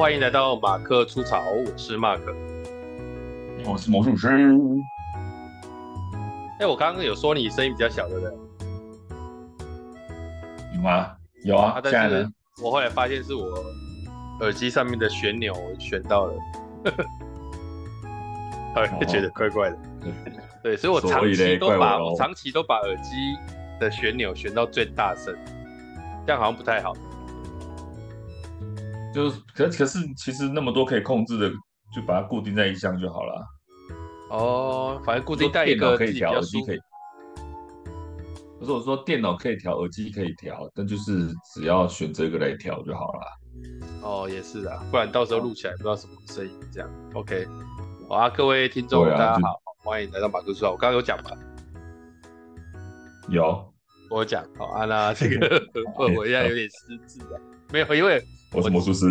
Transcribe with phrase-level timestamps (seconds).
[0.00, 2.34] 欢迎来到马克出草，我是马克，
[3.66, 4.28] 我是魔术师。
[6.58, 8.32] 哎，我刚刚有说你声音比较小，对不对？
[10.74, 11.14] 有吗？
[11.44, 11.72] 有啊。
[11.72, 12.26] 啊但是
[12.62, 13.44] 我后来发现是我
[14.40, 16.34] 耳机上面的旋钮选到了，
[18.74, 19.78] 好像觉得怪怪的。
[20.62, 23.36] 对，所以我长期都把我，我长期都把耳机
[23.78, 25.36] 的旋钮旋到最大声，
[26.26, 26.94] 这样好像不太好。
[29.12, 31.50] 就是，可可是，其实那么多可以控制的，
[31.94, 33.46] 就把它固定在一项就好了。
[34.30, 36.78] 哦，反正固定带一个可以调，耳机可以。
[38.58, 43.20] 不是我说电脑可以调，耳机可以调，但就是只要选择一个来调就好了。
[44.02, 46.88] 哦，也是的，不然到时候录起来不知道什么声音这样。
[47.14, 47.46] OK，
[48.08, 50.70] 好啊，各位听众、啊、大家好，欢迎来到马克说。
[50.70, 51.30] 我刚刚有讲吧？
[53.28, 53.72] 有，
[54.10, 54.44] 我讲。
[54.56, 55.62] 好啊，那这个
[55.96, 57.40] 我我现在有点失智啊。
[57.72, 59.06] 没有，因为我，是魔术师，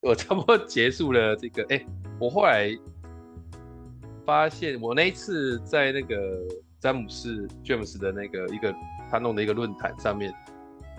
[0.00, 1.64] 我差不多结束了这个。
[1.68, 1.84] 哎，
[2.18, 2.70] 我后来
[4.24, 6.16] 发现，我那一次在那个
[6.80, 8.74] 詹姆斯 James 的那个一个
[9.10, 10.32] 他弄的一个论坛上面，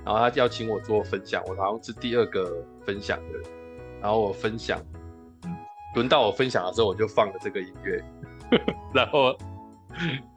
[0.05, 3.49] 然后他邀请我做分享，我好像是第二个分享的。
[4.01, 4.79] 然后我分享，
[5.45, 5.57] 嗯，
[5.95, 8.03] 轮到我分享的时候，我就放了这个音乐，
[8.93, 9.35] 然后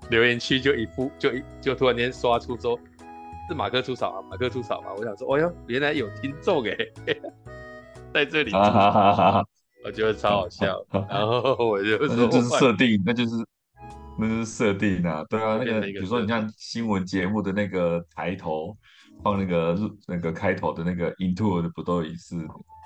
[0.09, 2.79] 留言区就一副就一就突然间刷出说。
[3.49, 4.93] 是马克出草啊，马克出草嘛。
[4.97, 6.77] 我想说，哦哟，原来有听众哎，
[8.15, 8.53] 在这里，
[9.85, 10.85] 我觉得超好笑。
[11.09, 13.35] 然后我就说，那就是设定，那就是
[14.19, 15.25] 那就是设定啊。
[15.29, 18.77] 对啊，那个比如说你像新闻节目的那个抬头
[19.23, 22.37] 放那个那个开头的那个 intro 的，不都也是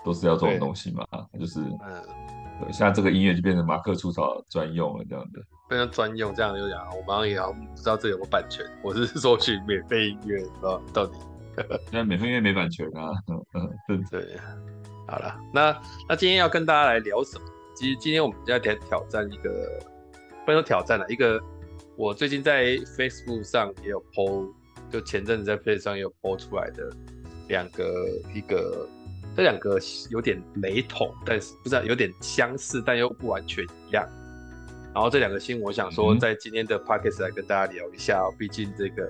[0.04, 1.04] 都是要这种东西嘛？
[1.38, 5.41] 就是嗯，像这个音乐就变成马克出草专用了这样的。
[5.69, 8.65] 非常专用，这样就讲，我马上也要不知道这有没有版权。
[8.82, 11.19] 我是说去免费音乐，不知道到底。
[11.56, 13.10] 现在免费音乐没版权啊。
[13.28, 13.44] 嗯
[13.88, 14.38] 嗯， 对。
[15.06, 17.44] 好了，那那今天要跟大家来聊什么？
[17.75, 19.81] 其实今天我们要挑挑战一个，
[20.44, 21.41] 不能说挑战了，一个
[21.97, 24.49] 我最近在 Facebook 上也有 po，
[24.91, 26.91] 就前阵子在 Facebook 上也有 po 出来的
[27.49, 28.89] 两个，一个
[29.37, 29.78] 这两个
[30.11, 34.09] 有点雷同，但是不知道有点相似，但又不完全一样。
[34.95, 38.34] 然后这两个新闻，我想说，在今天的 podcast 来跟大家聊一下哦。
[38.39, 39.06] 毕竟这个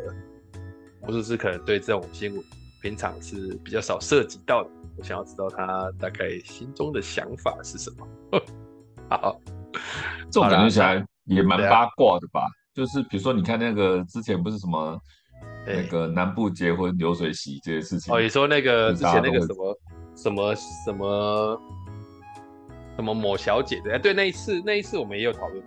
[1.00, 2.44] 魔术师可能对这种新闻
[2.82, 8.06] 平常是比较少涉及到的，我想要知道他大概心中的想法是什么。
[9.08, 9.40] 好，
[10.30, 12.46] 这种感觉起来也蛮八卦的吧？
[12.74, 14.98] 就是比如说，你看那个之前不是什么
[15.66, 18.14] 那个南部结婚流水席这些事情？
[18.14, 19.78] 哦，你说那个之前那个什么
[20.16, 21.60] 什么什么
[22.96, 23.92] 什么某小姐的？
[23.92, 25.62] 哎，对，那一次那一次我们也有讨论。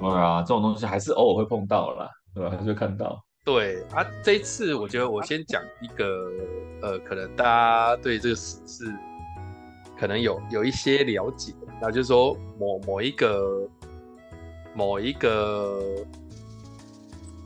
[0.00, 2.50] 对啊，这种东西还是偶尔会碰到啦，对吧？
[2.50, 3.20] 还是会看到。
[3.48, 6.30] 对啊，这一次我觉得我先讲一个，
[6.82, 8.94] 呃，可能大家对这个史事
[9.98, 13.66] 可能有有一些了解，那就是说某某一个
[14.74, 15.82] 某一个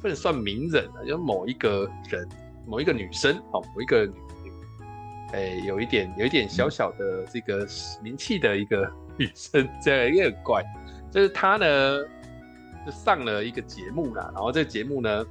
[0.01, 2.29] 不能算名人啊，就某一个人，
[2.67, 4.13] 某一个女生，哦，某一个女，
[5.34, 7.65] 哎，有一点有一点小小的这个
[8.03, 10.65] 名气的一个 女生，这样也很怪，
[11.13, 12.05] 就是她呢。
[12.84, 15.25] 就上了一个节目啦，然后这个节目呢，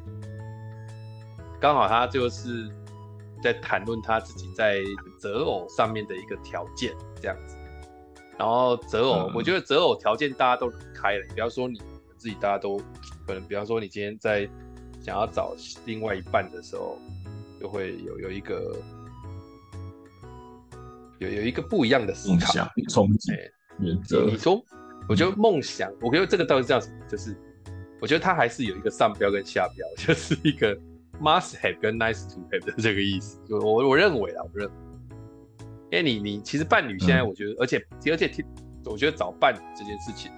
[1.61, 2.67] 刚好他就是
[3.43, 4.81] 在谈论他自己在
[5.19, 6.91] 择偶上面的一个条件
[7.21, 7.55] 这样子。
[8.37, 11.79] 然后择偶，嗯、我觉得择偶条件大家都开了，比方说你
[12.17, 12.79] 自己，大家都
[13.27, 14.49] 可能，比方说你今天在
[14.99, 15.55] 想要找
[15.85, 16.97] 另外一半的时候，
[17.59, 18.75] 就会有有一个
[21.19, 22.53] 有有一个不一样的思考、
[22.89, 24.25] 憧憬、原则。
[24.25, 24.59] 你说？
[25.07, 27.05] 我觉得梦想，我觉得这个到底是叫什么？
[27.07, 27.35] 就是
[28.01, 30.75] 我觉得它还是有一个上标跟下标， 就是一个
[31.21, 33.39] must have 跟 nice to have 的 这个意思。
[33.47, 34.73] 就我我认为啊，我认为，
[35.91, 38.45] 因为你你其实伴侣现在，我觉得，嗯、而且而且听，
[38.85, 40.31] 我觉得找伴侣这件事情，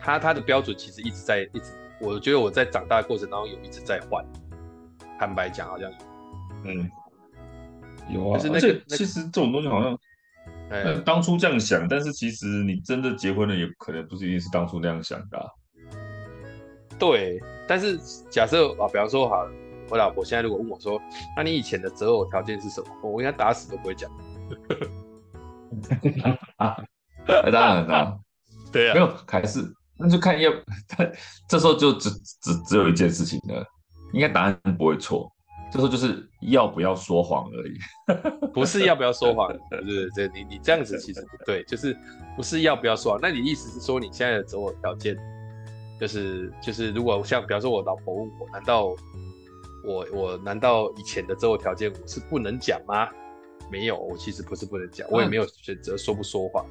[0.00, 4.24] 他他的标准其实一直在一直，我觉得我在长大的过程当中有一直在换。
[5.18, 5.88] 坦白讲，好像
[6.64, 6.90] 嗯
[8.10, 9.98] 有啊，就是那个、而且其实这种东西好像。
[10.68, 15.44] 那当初这样想，但是其实你真的结婚了，也可能不是一定是当初那样想的啊。
[17.02, 17.98] 对，但是
[18.30, 19.44] 假设啊，比方说好，
[19.90, 21.02] 我老婆现在如果问我说，
[21.36, 22.86] 那你以前的择偶条件是什么？
[23.02, 24.08] 我应该打死都不会讲。
[26.58, 26.76] 啊，
[27.26, 28.16] 当然了，
[28.70, 29.64] 对啊，没有还是
[29.98, 30.48] 那就看要，
[31.48, 32.08] 这时候就只
[32.40, 33.66] 只只有一件事情了，
[34.12, 35.28] 应该答案不会错。
[35.72, 37.76] 这时候就是要不要说谎而已，
[38.52, 41.98] 不是要不要说谎，对对对，你你这样子其实不对，就是
[42.36, 43.20] 不是要不要说谎。
[43.20, 45.16] 那你意思是说你现在的择偶条件，
[46.00, 48.94] 就是就是如果像比方说我老婆问我，难道
[49.84, 53.08] 我我难道以前的择偶条件我是不能讲吗？
[53.70, 56.66] 没有，我其实不是不能讲，我也没有选择说不说谎，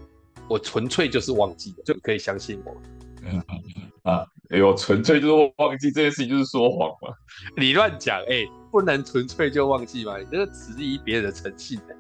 [0.49, 2.75] 我纯粹就是忘记了，就可以相信我。
[4.03, 7.15] 啊，哎呦，纯粹就是忘记这件事情就是说谎嘛？
[7.55, 10.17] 你乱讲，哎、欸，不能纯粹就忘记吗？
[10.17, 11.95] 你这个质疑别人的诚信的。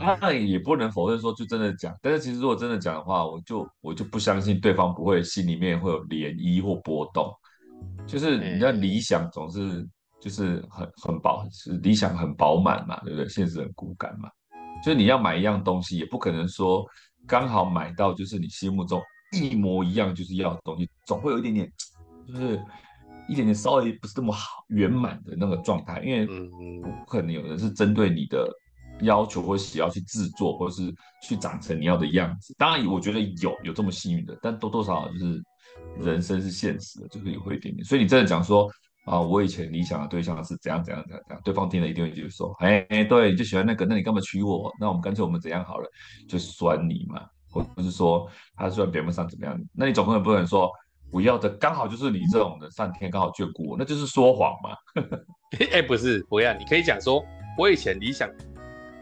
[0.00, 7.30] 他也不能否认说就真的讲，但是其实如果真的讲的话，我就我就不相信对方不会心里面会有涟漪或波动。
[8.06, 9.86] 就是你的理想总是
[10.20, 13.28] 就是很很饱，是理想很饱满嘛，对不对？
[13.28, 14.30] 现实很骨感嘛。
[14.82, 16.84] 就是你要买一样东西，也不可能说
[17.26, 19.00] 刚好买到就是你心目中
[19.38, 21.70] 一模一样就是要的东西，总会有一点点，
[22.26, 22.60] 就是
[23.28, 28.50] 一点点稍微不是那么好圆满的那个状态，因为不可能有人是针对你的。
[29.02, 32.54] 要求或喜好去制作，或者是去长成你要的样子。
[32.58, 35.42] 当然，我觉得有有这么幸运的，但多多少少就是
[36.00, 37.84] 人生是现实的，就是有会一点点。
[37.84, 38.70] 所以你真的讲说
[39.06, 44.70] 啊，我以前理想的对象是怎样怎样怎样怎样，对方听了一定会觉得说，哎哎，对，就喜欢那个，那你干嘛娶我？
[44.78, 45.90] 那我们干脆我们怎样好了？
[46.28, 50.70] 就酸你嘛，或者是说他虽然表面上怎么样，那你总不能不能说
[51.10, 54.76] 我要的刚好就是你这种的，上天刚好眷顾我，那就是说谎嘛。
[55.72, 57.24] 哎，不是，不要，你可以讲说，
[57.58, 58.28] 我以前理想。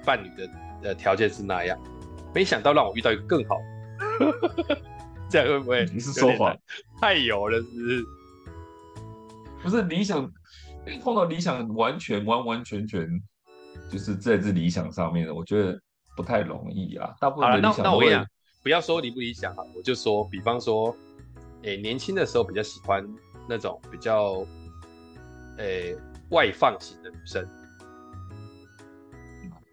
[0.09, 0.51] 伴侣的
[0.85, 1.79] 呃条件是那样，
[2.35, 3.57] 没想到让我遇到一个更好，
[5.29, 5.85] 这样会不会？
[5.93, 6.57] 你是说谎？
[6.99, 8.05] 太油了，是不是？
[9.65, 10.33] 不是理想，
[11.03, 13.07] 碰到理想完全完完全全
[13.93, 15.79] 就是在这理想上面的，我觉得
[16.17, 17.15] 不太容易啊。
[17.21, 18.27] 大部分的理想
[18.63, 20.97] 不要说理不理想啊，我就说，比方说，
[21.65, 23.07] 欸、年轻的时候比较喜欢
[23.47, 24.47] 那种比较，
[25.59, 25.97] 诶、欸、
[26.31, 27.47] 外放型的女生。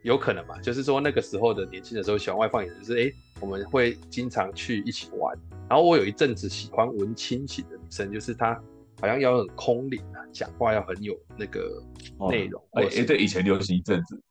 [0.05, 0.61] 有可能嘛？
[0.61, 5.35] 就是说那个时候的年轻的时候喜欢外放也，就是哎、欸，我们会经常去一起玩。
[5.67, 8.53] 然后我有一阵子喜欢文青型的女生，就是她
[9.01, 11.81] 好像要很空灵啊，讲话要很有那个
[12.29, 12.61] 内容。
[12.73, 14.21] 哎、哦，哎、欸，对，以前流行一阵子，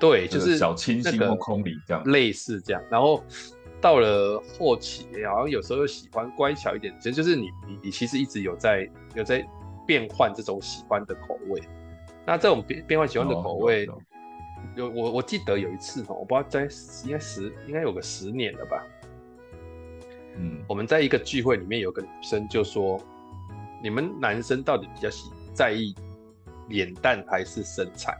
[0.00, 2.82] 对，就是小清新或空灵这样，类似这样。
[2.90, 3.22] 然后
[3.80, 9.46] 到了后期，好像有时候又喜欢乖巧一点，其实就是你你你其实一直有在有在
[9.86, 11.62] 变换这种喜欢的口味。
[12.26, 13.86] 那这种变变换喜欢的口味。
[13.86, 13.96] 哦
[14.80, 16.62] 有我我记得有一次哈，我不知道在
[17.04, 18.82] 应该十应该有个十年了吧。
[20.36, 22.98] 嗯，我们在一个聚会里面，有个女生就说
[23.82, 25.94] ：“你们男生到底比较喜在意
[26.68, 28.16] 脸蛋还是身材？”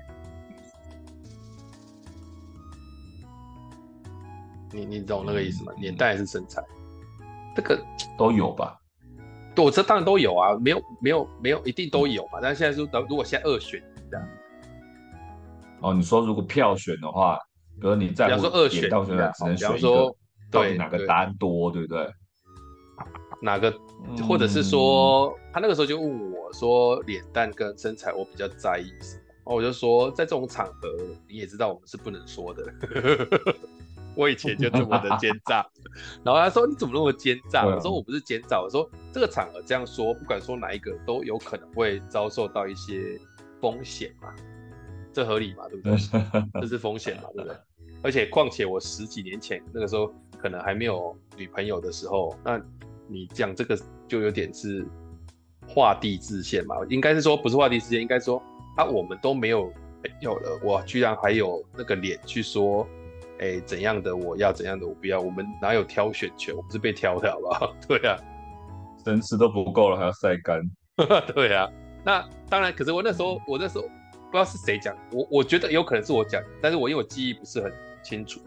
[4.72, 5.72] 你你懂那个意思吗？
[5.78, 6.62] 脸、嗯、蛋还是身材？
[7.56, 7.82] 这个
[8.18, 8.78] 都有吧？
[9.56, 12.38] 我这当然都有啊，没有没有没有一定都有嘛。
[12.42, 14.28] 但是现在说，如果现在二选一这样。
[15.80, 17.38] 哦，你说如果票选的话，
[17.80, 20.14] 比如你在乎点到现在只能选一个，
[20.50, 22.06] 到底哪个答案多，对不对？
[23.42, 23.72] 哪个，
[24.28, 29.54] 或者是说，他那个时候就问我说，脸蛋跟身材我比较在意什么？
[29.54, 30.88] 我就说，在这种场合，
[31.26, 32.64] 你也知道我们是不能说的。
[34.14, 35.64] 我以前就这么的奸诈，
[36.22, 37.64] 然后他说你怎么那么奸诈？
[37.64, 43.18] 我说我不是奸诈，我说这个场合这样说，不管说哪一个都有可能会遭受到一些
[43.60, 44.34] 风险嘛。
[45.12, 45.68] 这合理嘛？
[45.68, 45.96] 对不对？
[46.62, 47.24] 这是风险嘛？
[47.34, 47.56] 对不对？
[48.02, 52.60] 而且况且我十几年前那个时候可能还没有女朋友的时候，那
[53.06, 54.86] 你讲这个就有点是
[55.68, 56.76] 画地自限嘛？
[56.88, 58.42] 应该是说不是画地自限，应该说
[58.76, 59.64] 啊，我们都没有
[60.02, 62.88] 朋友了，我居然还有那个脸去说，
[63.38, 65.20] 哎，怎样的我要，怎样的我不要？
[65.20, 66.56] 我们哪有挑选权？
[66.56, 67.74] 我们是被挑的，好不好？
[67.86, 68.16] 对啊，
[69.04, 70.62] 生吃都不够了，还要晒干。
[71.34, 71.70] 对啊，
[72.02, 73.84] 那当然，可是我那时候，我那时候。
[74.30, 77.72] 不知道是谁讲，我我觉得有可能是我讲，但是我因为我记忆不是很
[78.02, 78.40] 清楚，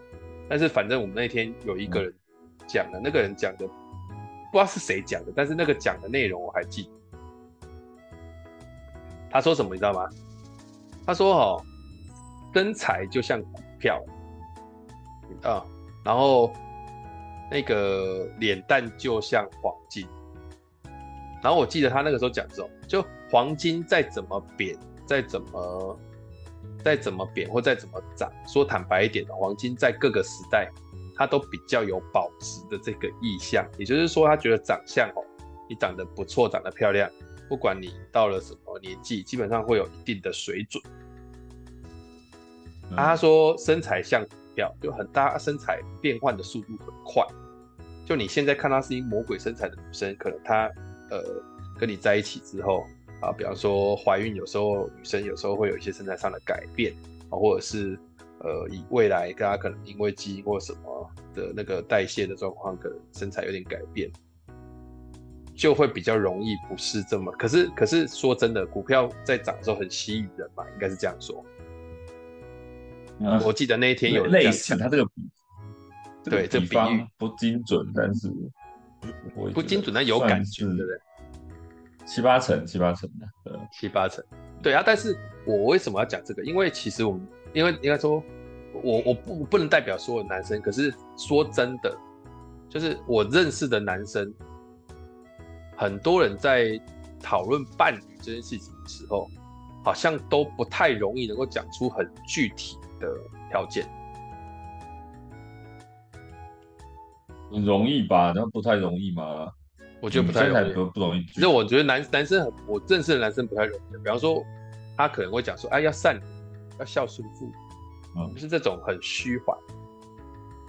[0.47, 2.13] 但是反正我们那天有一个人
[2.67, 3.73] 讲的，嗯、那个人讲的不
[4.53, 6.89] 知道是谁讲的，但是那个讲的内容我还记得。
[9.29, 10.07] 他说什么你知道吗？
[11.05, 11.65] 他说：“哦，
[12.53, 14.01] 身材就像股票
[15.41, 15.65] 啊，
[16.05, 16.53] 然后
[17.51, 20.07] 那个脸蛋就像黄金。”
[21.43, 24.77] 然后我记得他那个时候讲这种，就黄金再怎么贬。
[25.05, 25.99] 再怎么
[26.83, 30.69] 再怎么贬或再怎么涨，说坦白一点的，黄金在各个时代，
[31.15, 33.65] 它都比较有保值的这个意向。
[33.77, 35.23] 也就是说，他觉得长相哦，
[35.69, 37.09] 你长得不错，长得漂亮，
[37.47, 40.83] 不管你到了什么年纪，基本上会有一定的水准。
[42.95, 47.25] 他说身材像股票，就很大，身材变换的速度很快。
[48.05, 50.69] 就你现在看她是一魔鬼身材的女生，可能她
[51.09, 51.23] 呃
[51.79, 52.83] 跟你在一起之后。
[53.23, 56.93] 啊，比方说怀孕，有时候女生有时候会有一些身材上的改变
[57.29, 57.97] 啊，或者是
[58.39, 64.11] 呃，以未来大家可能因为基因或什么的那个代谢的状况，可能身材有点改变，
[65.55, 67.31] 就会比较容易不是这么。
[67.33, 71.43] 可是可是说真的，股票在涨的时候很吸引人嘛，应该是这样说。
[73.19, 75.11] 嗯、我记得那一天有类似他这个比，
[76.25, 78.29] 对这个比喻不精准，但是
[79.53, 80.99] 不精准，但有感觉，对不对？
[82.05, 84.23] 七八成，七八成的，对，七八成，
[84.61, 84.83] 对啊。
[84.85, 86.43] 但是我为什么要讲这个？
[86.43, 88.21] 因为其实我们，因为应该说，
[88.83, 91.95] 我我不我不能代表所有男生，可是说真的，
[92.69, 94.33] 就是我认识的男生，
[95.77, 96.79] 很多人在
[97.21, 99.29] 讨论伴侣这件事情的时候，
[99.83, 103.07] 好像都不太容易能够讲出很具体的
[103.49, 103.87] 条件。
[107.51, 108.33] 很容易吧？
[108.35, 109.47] 那不太容易吗？
[110.03, 111.23] 我觉得不太容易，不容易。
[111.27, 113.97] 其实我觉得男男生很，我认识的男生不太容易。
[114.03, 114.43] 比方说，
[114.97, 116.27] 他可能会讲说，哎，要善良，
[116.79, 117.53] 要孝顺父母，
[118.17, 119.57] 嗯，就是这种很虚幻。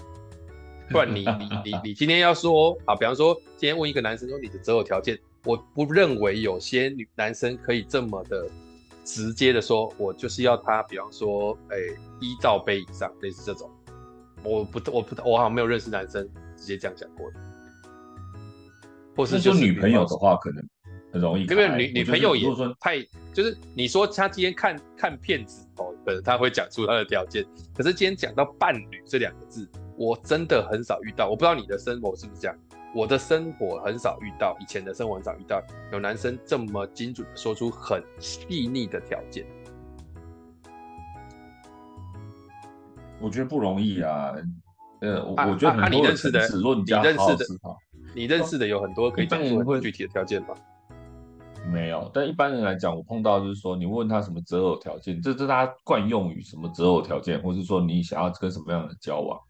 [0.88, 8.49] 不然你你你你今天要说啊，比方说今天问一个男生说你的择偶条件，我不认为有些女男生可以这么的
[9.03, 11.76] 直接的说，我就是要他，比方说，哎，
[12.21, 13.69] 一罩杯以上，类似这种。
[14.45, 16.25] 我不我不我好像没有认识男生
[16.57, 17.37] 直接这样讲过的。
[19.16, 20.62] 或是就女朋友的话，可能
[21.12, 21.44] 很容易。
[21.44, 22.47] 因为女女朋友也
[22.80, 23.00] 太，
[23.33, 27.44] 就是你说他今天看看片子哦，可能他会讲出他的条件。
[27.76, 31.28] 可是今天讲到伴侣这两个字，我真的很少遇到。
[31.28, 32.56] 我不知道你的生活是不是这样，
[32.94, 39.47] 我的生活很少遇到，以前的生活很少遇到有男生这么精准的说出很细腻的条件。
[43.21, 44.35] 我觉得不容易啊。
[45.00, 47.44] 呃，我我觉得很多人是的，你认识的。
[48.14, 50.54] 你认识的有很多可以讲出很具体的条件吗？
[51.73, 59.40] 没有，但一般人来讲，我碰到就是说，你问他什么择偶条件，这这是他惯用语，什么择偶条件，或是说你想要跟什么样的交往。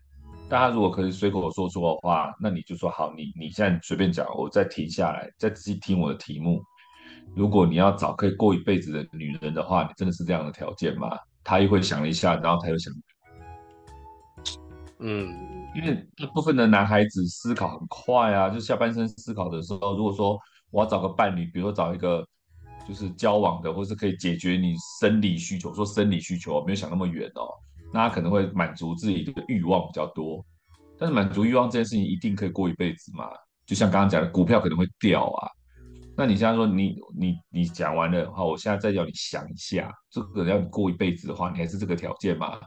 [0.48, 6.62] 但他如果可以随口说出的话，那你就说好，你你现在随便讲，我再停下来，再仔细听我的题目。
[7.34, 11.18] 如果你要找可以过一辈子的女人的话，你真的是这样的条件吗？
[11.42, 12.92] 他又会想了一下，然后他又想，
[15.04, 15.28] 嗯。
[15.74, 20.38] 因为大部分的男孩子思考很快啊，就下半身思考的时候，如果说
[20.70, 22.24] 我要找个伴侣，比如说找一个
[22.86, 27.48] 就是交往的，或是可以解决你生理需求，说生理需求没有想那么远哦，
[27.92, 30.46] 那他可能会满足自己的欲望比较多。
[30.96, 33.24] 但是满足欲望这件事情一定可以过一辈子吗？
[33.66, 35.50] 就像刚刚讲的，股票可能会掉啊。
[36.16, 42.60] 那你现在说你你你讲完了的话，我现在再叫你想一下，这个要你过一辈子的话，你还是这个条件吗？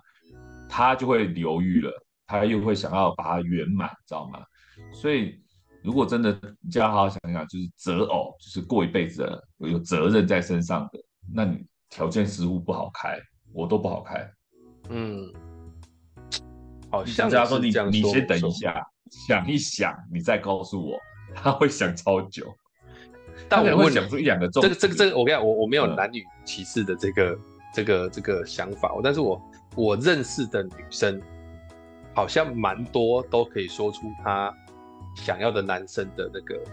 [0.68, 1.90] 他就会犹豫了。
[2.28, 4.40] 他又会想要把它圆满，知道吗？
[4.94, 5.42] 所以
[5.82, 11.00] 如果真的你叫他好好想想，就是择偶，就是过一辈子的有责任在身上的，
[11.34, 13.18] 那你条件似乎不好开，
[13.54, 14.30] 我都不好开。
[14.90, 15.34] 嗯，
[16.92, 18.86] 好像他说你你先等一下，
[19.28, 21.00] 想一想，你再告诉我。
[21.36, 22.46] 他会想超久，
[23.48, 24.48] 但我会想出一两个。
[24.50, 27.40] 这个这个这个，我跟你讲，我我没有男女歧视的这个、嗯、
[27.74, 29.42] 这个这个想法，但是我
[29.76, 31.22] 我认识的女生。
[32.18, 34.52] 好像蛮多都可以说出他
[35.16, 36.64] 想要的男生的那个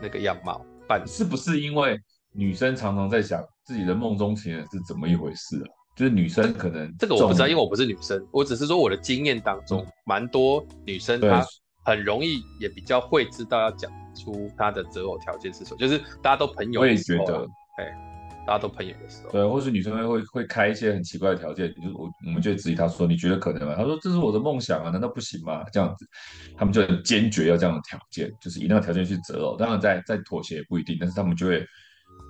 [0.00, 2.00] 那个样貌，但是不是因为
[2.32, 5.66] 女生常常在想自己的梦中情人是怎么一回事啊？
[5.96, 11.44] 就是女生可能这个我不知道，因为我不是女生，我只是说我的经验当中，蛮、嗯、多女生她
[11.84, 17.44] 很容易也比较会知道要讲出她的择偶条件是什么，就是大家都朋友，我也觉得，
[17.78, 18.17] 哎。
[18.48, 23.74] 大家都朋友的时候，对，或是女生会会会开一些很奇怪的条件，就是我我们就质疑他说，你觉得可能吗？
[23.76, 25.62] 他说这是我的梦想啊，难道不行吗？
[25.70, 26.08] 这样子，
[26.56, 29.54] 他们就很坚决要这样的条件，就是以那个条件去择偶。
[29.58, 31.62] 当然再再妥协也不一定，但是他们就会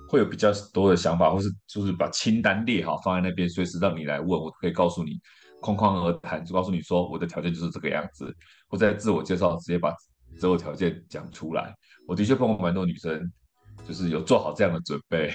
[0.09, 5.17] 会有比较多的想法，或是就是把清单列好放在那边，随时让你来问，我可以告诉你
[5.61, 8.35] 框框而谈，就告诉你说我的条件就是这个样子，
[8.67, 9.95] 或在自我介绍直接把
[10.37, 11.73] 择偶条件讲出来。
[12.05, 13.31] 我的确碰过蛮多女生。
[13.87, 15.33] 就是有做好这样的准备，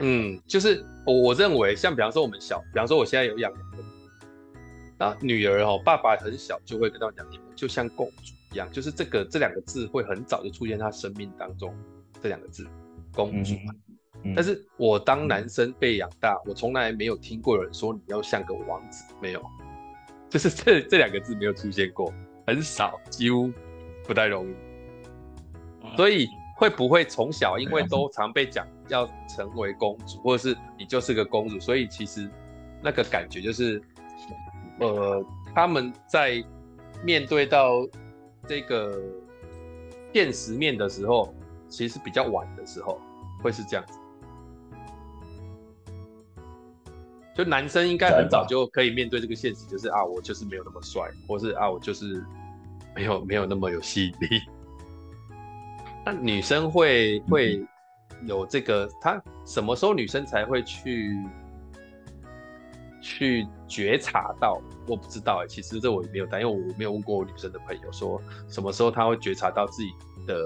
[0.00, 11.72] 嗯，就是我我认为，像比方说我们小，比方说我现在有养两个啊女儿哦，爸爸很小就会跟他们讲，你们就像公主一样，就是这个这两个字会很早就出现他生命当中
[12.20, 12.66] 这两个字，
[13.12, 13.72] 公主嘛。
[14.24, 19.40] 嗯嗯、但是我当男生被养大，我从来没有听过有人说你要像个王子，没有，
[20.28, 22.12] 就是这这两个字没有出现过，
[22.44, 23.52] 很少，几乎
[24.04, 26.28] 不太容易，所以。
[26.58, 32.28] 会不会从小因为都常被讲要成为公主，或者是你就是个公主，所以其实
[32.82, 33.80] 那个感觉就是，
[34.80, 35.24] 呃，
[35.54, 36.44] 他们在
[37.04, 37.86] 面对到
[38.48, 39.00] 这个
[40.12, 41.32] 现实面的时候，
[41.68, 43.00] 其实是比较晚的时候，
[43.40, 43.96] 会是这样子。
[47.36, 52.20] 就男生应该很早就可以面对这个现实，就是啊，我就是没有那么帅，或是啊，我就是
[52.96, 54.42] 没有没有那么有吸引力。
[56.04, 57.66] 那女生会会
[58.24, 61.16] 有这个，她什么时候女生才会去
[63.00, 69.90] 去觉察到，我不知道哎、欸，其实这我也没有答，因为我没有问过我女生的朋友说什么时候她会觉察到自己
[70.26, 70.42] 的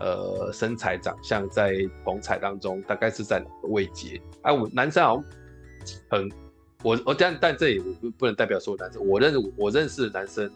[0.00, 4.20] 呃身材长相在同彩当中大概是在哪个位阶。
[4.42, 5.24] 哎、啊，我男生好像
[6.08, 6.30] 很
[6.82, 10.50] 我我但但这里我不不能代表所有男生，我认识我认识的男生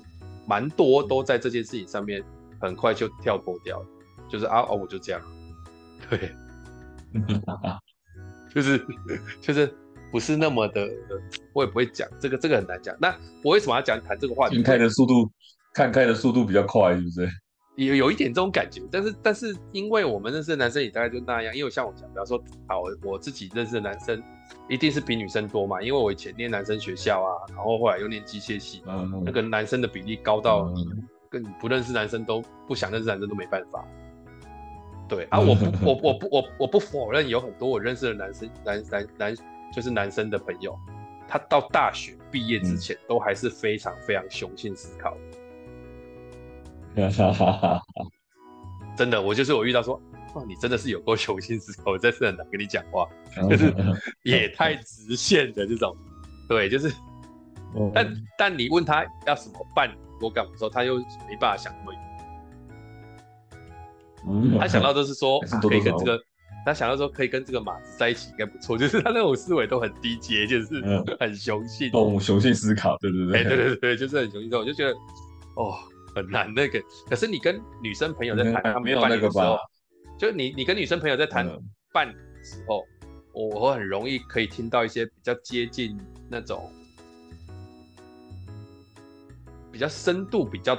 [0.47, 2.23] 蛮多都在这件事情上面
[2.61, 3.87] 很快就跳脱掉了，
[4.33, 5.21] 就是啊哦我就这样，
[6.09, 6.35] 对，
[8.53, 8.85] 就是
[9.41, 9.73] 就是。
[10.11, 10.87] 不是那么的，
[11.55, 12.95] 我也不会讲这个，这个很难讲。
[13.01, 13.09] 那
[13.43, 14.57] 我为什么要讲谈这个话题？
[14.57, 15.33] 看开的速度，
[15.73, 17.27] 看开的速度比较快，是不是？
[17.77, 21.57] 有有一点这种感觉，但是但是因为我们认识的男生也大概就那样。
[21.57, 22.37] 因为像我讲，比方说，
[22.67, 24.23] 啊，我我自己认识的男生
[24.69, 30.87] 一定是比女生多嘛，因为我以前念男生学校啊，然后后来又念机械系，嗯，那个男生的比例高到你
[31.31, 33.83] 跟你不认识男生都不想认识男生都没办法。
[35.13, 39.37] 对啊，我不 我我不我我不否认有很多我认识的男生男男男。
[39.75, 40.79] 就是男生的朋友，
[41.27, 45.17] 他到大学毕业之前，都还是非常非常雄性思考。
[48.95, 49.99] 真的，我就是我遇到说，
[50.35, 53.09] 哇，你真的是有够雄性思考，我真是很难跟你讲话，
[53.49, 53.73] 就是
[54.25, 55.97] 也太直线的这种。
[56.51, 56.93] 对，就是，
[57.95, 62.03] 但但你问他要什么伴侣或干嘛的时候，他又没办法想那么远。
[64.59, 66.21] 他想到都是说可以跟这个。
[66.65, 70.81] 他想到说可以跟这个马子在一起应该不错， 就是他那种思维都很低阶，就是
[71.19, 74.49] 很雄性，动物雄性思考，对对对，欸、对对对，就是很雄性。
[74.57, 74.93] 我就觉得
[75.57, 75.75] 哦
[76.15, 76.81] 很难那个。
[77.11, 79.59] 可是你跟女生朋友在谈他们伴侣的时候，
[80.17, 81.51] 就你你跟女生朋友在谈
[81.93, 82.85] 伴侣的时候，
[83.33, 86.71] 我我很容易可以听到一些比较接近那种
[89.73, 90.79] 比较深度比较。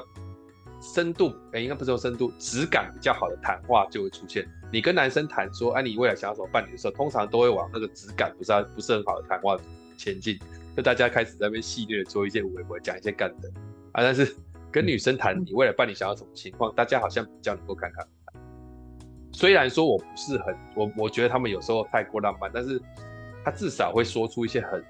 [0.84, 4.46] 深度哎、欸，应该不是说深度，质感比较好的谈话就会出现。
[4.70, 9.58] 你跟男生谈说，哎、啊，你未来想要什么伴侣的时候，通常都会往那个质感不是不是很好的谈话
[9.98, 10.38] 前进。
[10.76, 13.50] 就大家开始在那边戏谑做一些微博，讲一些干的
[13.94, 14.04] 啊。
[14.04, 14.36] 但是
[14.72, 18.42] 跟女生谈你未来伴侣想要什么情况，大家好像比较能够侃侃而谈。
[19.32, 22.82] 虽然说我不是很我我觉得他们有时候太过浪漫，但是
[23.46, 24.84] 他至少会说出一些很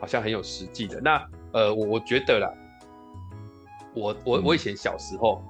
[0.00, 0.98] 好像很有实际的。
[1.00, 2.50] 那呃，我我觉得啦。
[3.94, 5.42] 我我我以前小时候，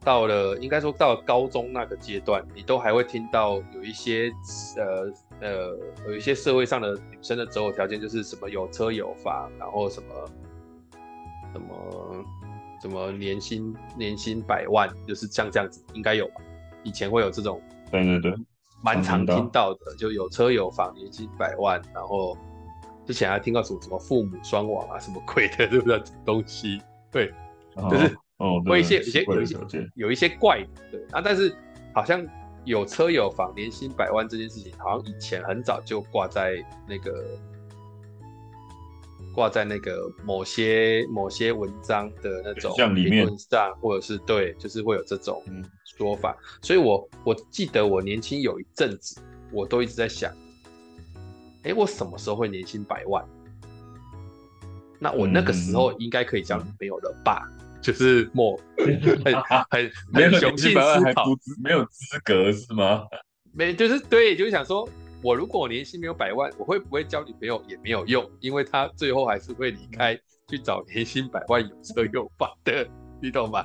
[0.00, 4.30] 到了应该说到了高中那个阶段，你都还会听到有一些
[4.76, 10.30] 呃呃有一些社会上的女生的择偶条件，就是什么有车有房，然后什么
[11.52, 12.24] 什么
[12.82, 16.34] 什么年薪年薪百万，就是像这样子，应该有吧？
[16.84, 18.34] 以前会有这种，对对对，
[18.84, 22.36] 蛮常听到的，就有车有房，年薪百万，然后
[23.04, 26.00] 之前还听到什么什么父母双亡啊，什么鬼的，对不对？
[26.24, 26.80] 东西。
[27.16, 27.32] 对，
[27.90, 31.56] 就是哦，会一些有些有一些有一些怪的，对啊，但是
[31.94, 32.22] 好像
[32.64, 37.24] 有车有房年薪百万这件事情，好像以前很早就挂在那个
[39.34, 45.42] 挂在那个某些某些文章的那种评论上，或者是对，就是会有这种
[45.96, 46.36] 说法。
[46.60, 50.30] 所以我我记得我年轻有一阵子，我都一直在想，
[51.62, 53.24] 哎，我什么时候会年薪百万？
[54.98, 57.48] 那我那个时候应该可以交女朋友了吧？
[57.48, 61.24] 嗯、就是莫 很很 没有雄性思考，
[61.62, 63.06] 没有资格是吗？
[63.52, 64.88] 没，就是对，就是想说，
[65.22, 72.86] 我如果我年薪没有百万，我会不会交女朋友也没有用，因为他最后还是会离开去找年薪百万有车有房的，
[73.22, 73.64] 你懂吗？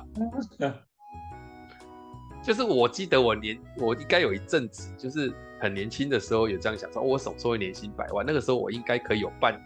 [2.42, 8.24] 就是我记得我年我应该有一阵子，就是很年轻的时候有这样想说，我什么时候年薪百万？
[8.26, 9.60] 那个时候我应该可以有伴？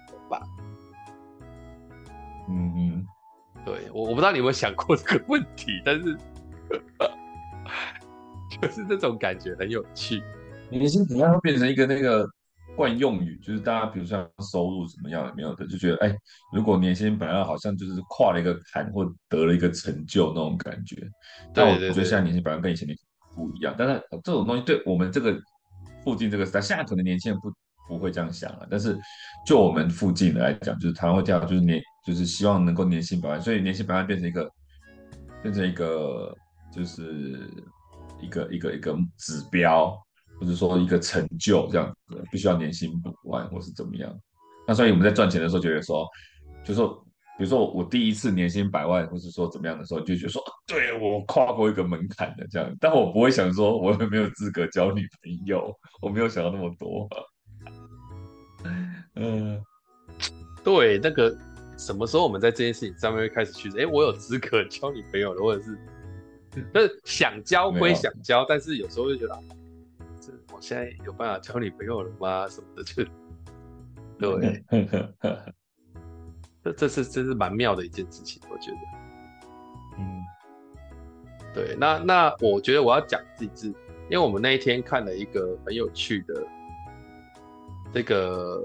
[2.48, 3.06] 嗯嗯，
[3.64, 6.16] 对，我我不知道你有没有想过这个问题，但是
[8.60, 10.22] 就是这种感觉很有趣。
[10.70, 12.28] 年薪怎样会变成一个那个
[12.76, 14.18] 惯用语，就是大家比如说
[14.52, 16.16] 收入怎么样没有的，就觉得哎，
[16.52, 20.96] 如果年薪本来好像就是跨了一个坎或得了一个成就那种感觉。
[21.52, 22.96] 但我觉得现在年薪百万跟以前年
[23.34, 25.36] 不一样，但是这种东西对我们这个
[26.04, 27.52] 附近这个时代，现在可能年轻人不
[27.88, 28.98] 不会这样想了，但是
[29.46, 31.80] 就我们附近的来讲，就是台湾会这样，就是年。
[32.06, 34.48] 就是希望能够年薪百万，所以年薪百万变成一个，
[35.42, 36.32] 变成一个，
[36.72, 37.50] 就是
[38.20, 39.92] 一个一个一个指标，
[40.38, 44.16] 或者说一个成就这样子，必须要年薪百万或是怎么样。
[44.68, 46.06] 那所以我们在赚钱的时候，觉得说，
[46.64, 46.94] 就说，
[47.36, 52.72] 比如说我第一次年薪百万，或是说怎么样的时候，就觉得说，对，我跨过一个门槛的这样。
[52.80, 57.08] 但我不会想说，我有没有资格交女朋友，我没有想到那么多。
[59.16, 59.60] 嗯，
[60.62, 61.36] 对，那个。
[61.76, 63.68] 什么时候我们在这件事情上面会开始去？
[63.78, 65.78] 哎，我有资格交女朋友了，或者是，
[66.72, 69.38] 就是想交归想交，但是有时候就觉得，
[70.20, 72.48] 这我现在有办法交女朋友了吗？
[72.48, 73.04] 什么的，就
[74.18, 74.62] 对，
[76.64, 78.78] 这这是这是蛮妙的一件事情，我觉得。
[79.98, 80.22] 嗯，
[81.52, 83.66] 对，那那我觉得我要讲自己是，
[84.10, 86.46] 因为我们那一天看了一个很有趣的
[87.92, 88.64] 这个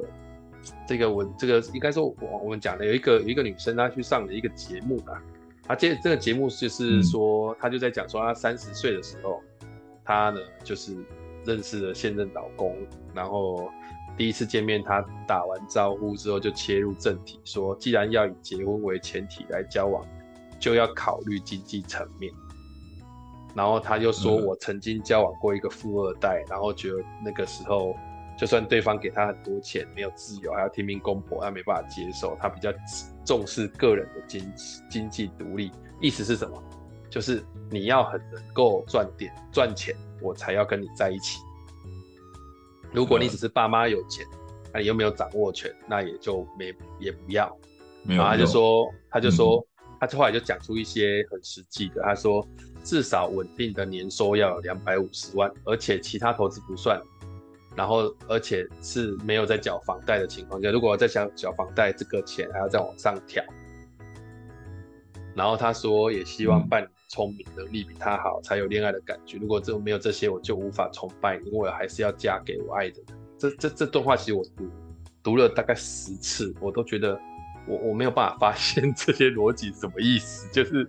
[0.88, 5.22] 这个我，这个应该说我我们讲的有一个有一个女生她去上了一个节目啊，
[5.68, 9.42] 她接这个节目就是说她就在讲说她三十岁的时候，
[10.04, 10.96] 她呢就是
[11.46, 12.76] 认识了现任老公，
[13.14, 13.70] 然后。
[14.18, 20.06] 第一次见面，她打完招呼之后就切入正题，说：“既然要以结婚为前提来交往，
[20.60, 22.32] 就要考虑经济层面。”
[23.56, 27.96] 然后他就说：“我曾经交往过一个富二代，然后觉得那个时候，
[28.42, 32.36] 就算对方给他很多钱，没有自由，还要听命公婆，他没办法接受。
[32.42, 32.74] 他比较
[33.24, 34.52] 重视个人的经
[34.90, 35.72] 经济独立。
[36.02, 36.64] 意思是什么？
[37.08, 41.38] 就是你要很能够赚点赚钱，我才要跟你在一起。”
[42.92, 44.26] 如果你只是爸妈有钱，
[44.74, 47.56] 那你又没有掌握权，那也就没也不要。
[48.08, 49.64] 然后他就说，他就说，
[50.00, 52.02] 他后来就讲出一些很实际的。
[52.02, 52.44] 他说，
[52.84, 57.00] 至少稳定的年收要有两百五十万，而且其他投资不算。
[57.76, 63.44] 然后，而且是没有在缴房贷的情况下，如果再想缴房贷，这个钱还要再往上调。
[65.34, 69.38] 然后他说，也希望伴侣聪明，能力比他好，才有恋爱的感觉。
[69.38, 73.18] 如果这没有这些，我就无法崇拜，因为我还是要嫁给我爱的人。
[73.38, 74.70] 这这这段话其实我读
[75.24, 77.18] 读了大概十次，我都觉得
[77.66, 80.52] 我我没有办法发现这些逻辑什么意思。
[80.52, 80.86] 就是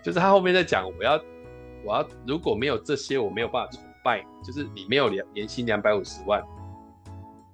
[0.00, 1.20] 就是他后面在讲，我要
[1.84, 4.24] 我要如果没有这些，我没有办法崇拜。
[4.42, 6.42] 就是你没有两年薪两百五十万，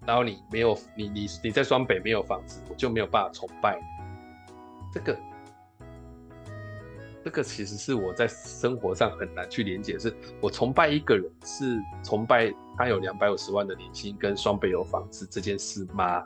[0.07, 4.53] 然后你没有你你你在双北没有房子，我就没有办法崇拜你。
[4.93, 5.19] 这个。
[7.25, 16.25] 这个其实是我在生活上很难去连接，是我崇拜一个人，是崇拜他有两百五十万的年薪跟双北有房子这件事吗？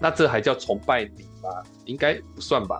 [0.00, 1.62] 那这还叫崇拜你吗？
[1.86, 2.78] 应该不算吧？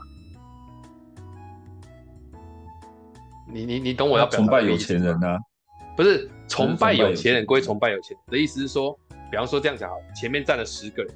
[3.47, 4.29] 你你你懂我要？
[4.29, 5.37] 崇拜有钱人呢？
[5.99, 8.97] 不是崇拜有钱人归崇拜有钱人的意思是说，
[9.33, 11.13] 比方说这样讲好，前面站了十个人，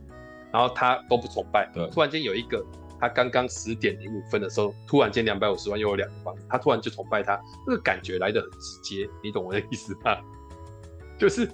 [0.53, 2.61] 然后他都不崇拜，对突然间有一个。
[3.01, 10.17] 他刚刚十点零五分的时候，突然间两百五十万又有两个房子，他突然就崇拜他，那个感觉来的很直接，你懂我的意思吗？
[11.19, 11.49] 就是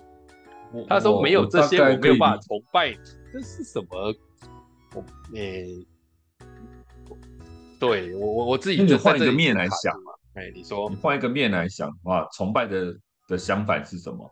[0.87, 2.99] 他说没有这些，我没有办法崇拜你，
[3.33, 4.15] 这是什么？
[4.95, 5.03] 我
[5.35, 5.87] 诶、
[6.41, 6.47] 欸，
[7.81, 12.95] 对我我我自己就换一个面来想嘛，哎、欸，你说，你换一个面来想的话，崇拜的
[13.29, 14.29] 的相反是什么？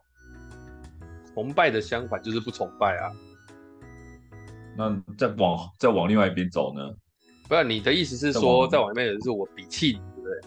[1.35, 3.13] 崇拜的相反就是不崇拜啊。
[4.77, 6.83] 那再往再往另外一边走呢？
[7.49, 10.41] 不是你的意思是说，再往那边的是我比气，对不对？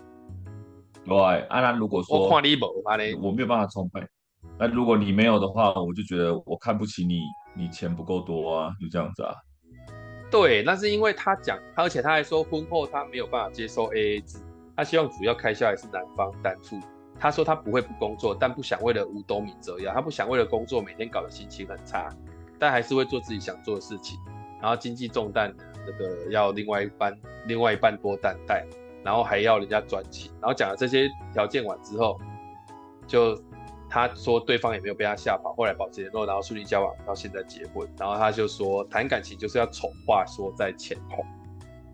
[1.05, 4.05] 对，啊，那如果说我看你没，我没有办法崇拜。
[4.57, 7.21] 那如果你没有的话，我就觉得我看不起你，
[7.55, 9.33] 你钱不够多啊，就这样子啊。
[10.29, 14.37] 对，那是因为他讲，而且他还说婚后他没有办法接受 AA 制，
[14.75, 16.79] 他希望主要开销还是男方担负。
[17.19, 22.09] 他说他不会不工作，但不想为了五斗米折腰，他不想为了工作每天搞得心情很差，
[22.57, 24.17] 但还是会做自己想做的事情。
[24.61, 25.53] 然后经济重担，
[25.85, 28.65] 那个要另外一半，另外一半多担待，
[29.03, 30.31] 然后还要人家赚钱。
[30.41, 32.19] 然后讲了这些条件完之后，
[33.07, 33.41] 就
[33.89, 37.87] 他说对方也没有被他吓跑，后来保持联络，然后顺利交往到现在结婚。
[37.97, 41.23] 然后他就说谈感情就是要丑话说在前头。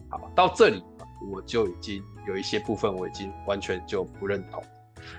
[0.10, 0.84] 好，到这里
[1.32, 4.64] 我就已经有一些部分我已经完全就不认同，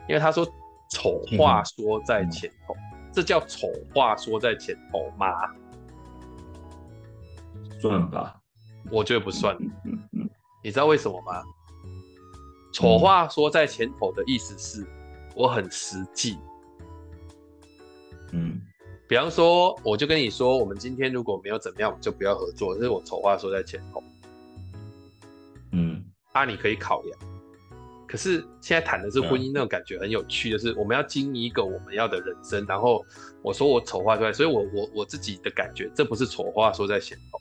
[0.09, 0.46] 因为他说
[0.90, 2.75] 丑话说在前头。
[2.75, 5.27] 嗯这叫丑话说在前头吗？
[7.81, 8.38] 算吧，
[8.90, 9.57] 我觉得不算。
[10.62, 11.42] 你知道为什么吗？
[12.75, 14.87] 丑话说在前头的意思是
[15.35, 16.37] 我很实际。
[18.33, 18.61] 嗯，
[19.09, 22.75] 比方说，我就跟你说，我们今天如果没有怎么样，我们就不要合作。
[22.75, 24.03] 这是我丑话说在前头。
[25.72, 27.18] 嗯，啊，你可以考量。
[28.06, 32.64] 可是现在谈的是婚姻，那种感觉很有趣，就是我们要经营一个我们要的人生。
[32.66, 33.04] 然后
[33.42, 37.40] 我说我丑话出来，所以我我我自己的感觉，这不是丑话说在前头，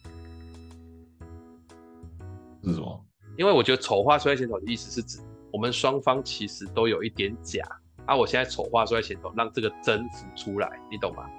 [2.64, 3.06] 是什么？
[3.38, 5.20] 因为我觉得丑话说在前头的意思是指
[5.52, 7.64] 我们双方其实都有一点假
[8.08, 8.16] 啊。
[8.16, 11.30] 我现在丑话说在前头，让这个真浮出来，你懂吗？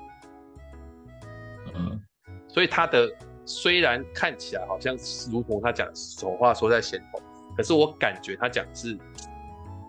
[1.74, 2.00] 嗯。
[2.48, 3.10] 所以他的
[3.44, 7.20] 虽然看起来好像是如同他讲丑话说在前头。
[7.57, 8.99] 可是我感觉他讲是，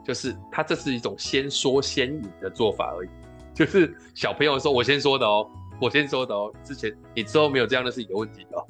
[0.05, 3.09] 就是他这是一种先说先赢的做法而已。
[3.53, 5.49] 就是小朋友说：“我先说的哦，
[5.81, 8.65] 我先说的哦。”之前你之后没有这样，的是你的问题哦。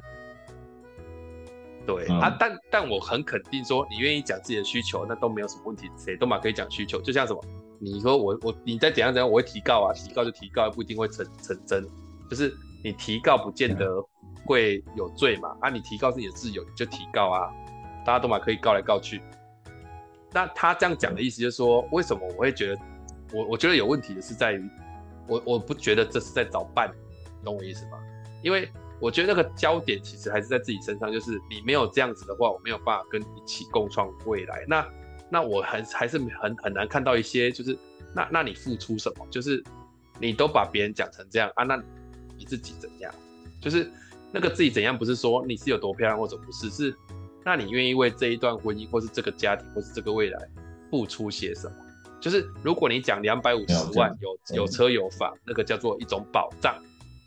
[1.85, 7.01] 对、嗯、啊，但但我很肯定说，你愿意讲自己的需求，那都没有什么问题，谁都嘛可以讲需求。
[7.01, 7.43] 就像什么，
[7.79, 11.87] 你说我我你再怎样怎样，我会提告啊，提告就提告，不一定会成成真。
[12.29, 12.53] 就是。
[12.83, 14.01] 你提告不见得
[14.45, 17.51] 会有罪嘛，啊，你提告是你的自由，你就提告啊，
[18.07, 19.21] 大家都嘛可以告来告去。
[20.31, 22.81] 那他这样讲的意思就是说，为什么我会觉得
[23.33, 24.69] 我我觉得有问题的是在于，
[25.27, 26.89] 我我不觉得这是在找伴，
[27.43, 27.99] 懂我意思吗？
[28.41, 34.63] 因为我觉得那个焦点其实还是在自己身上，就是你没有这样子的话，我没有办法跟你一起共创未来。
[34.69, 34.87] 那
[35.29, 37.77] 那我很还是很很难看到一些，就是
[38.15, 39.27] 那那你付出什么？
[39.29, 39.61] 就是
[40.17, 41.75] 你都把别人讲成这样啊，那
[42.37, 43.13] 你自己怎样？
[43.61, 43.91] 就是
[44.31, 46.95] 那个自己怎样，不是说你是有多漂亮或者不是，是
[47.47, 50.37] 那你愿意为这一段婚姻，或是这个家庭，或是这个未来
[50.91, 51.75] 付出些什么？
[52.19, 56.75] 就是如果你讲两百五十万有有车有房，那个叫做一种保障。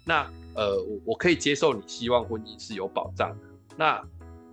[0.04, 3.46] 那呃，我我可以接受你希望婚姻是有保障的。
[3.78, 4.04] 那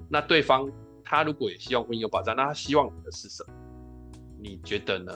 [0.08, 0.72] 那对方。
[1.10, 3.54] 他如果也希望婚姻有保障，那他希望你的是什么？
[4.42, 5.14] 你觉得呢？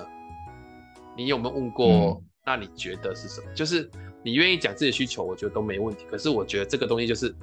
[1.18, 1.86] 你有没有问过？
[1.86, 3.54] 嗯、那你觉得是什么？
[3.54, 3.92] 就是
[4.24, 6.06] 你愿意讲自己的需求，我觉得都没问题。
[6.10, 7.36] 可是我觉得这个东西就是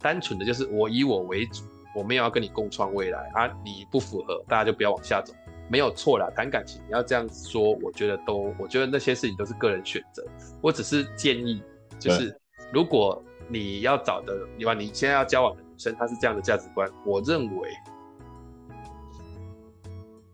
[0.00, 1.62] 单纯的就是我以我为主，
[1.94, 3.46] 我没有要跟你共创未来啊。
[3.64, 5.32] 你不符合，大家就不要往下走，
[5.68, 6.30] 没有错啦。
[6.36, 10.24] 谈感情你要这样子说，我觉得都，我觉得那些事情都是个人选择。
[10.60, 11.62] 我只是建议，
[11.98, 12.34] 就是
[12.72, 17.68] 如果你要找的，你把你现在要交往的女生，她是这样的价值观，我认为。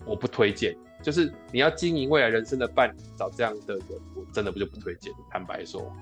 [0.06, 3.84] 我不推荐，就是你要经营未来人生的伴侣，找这样的人，
[4.16, 5.12] 我真的不就不推荐。
[5.30, 5.92] 坦白说，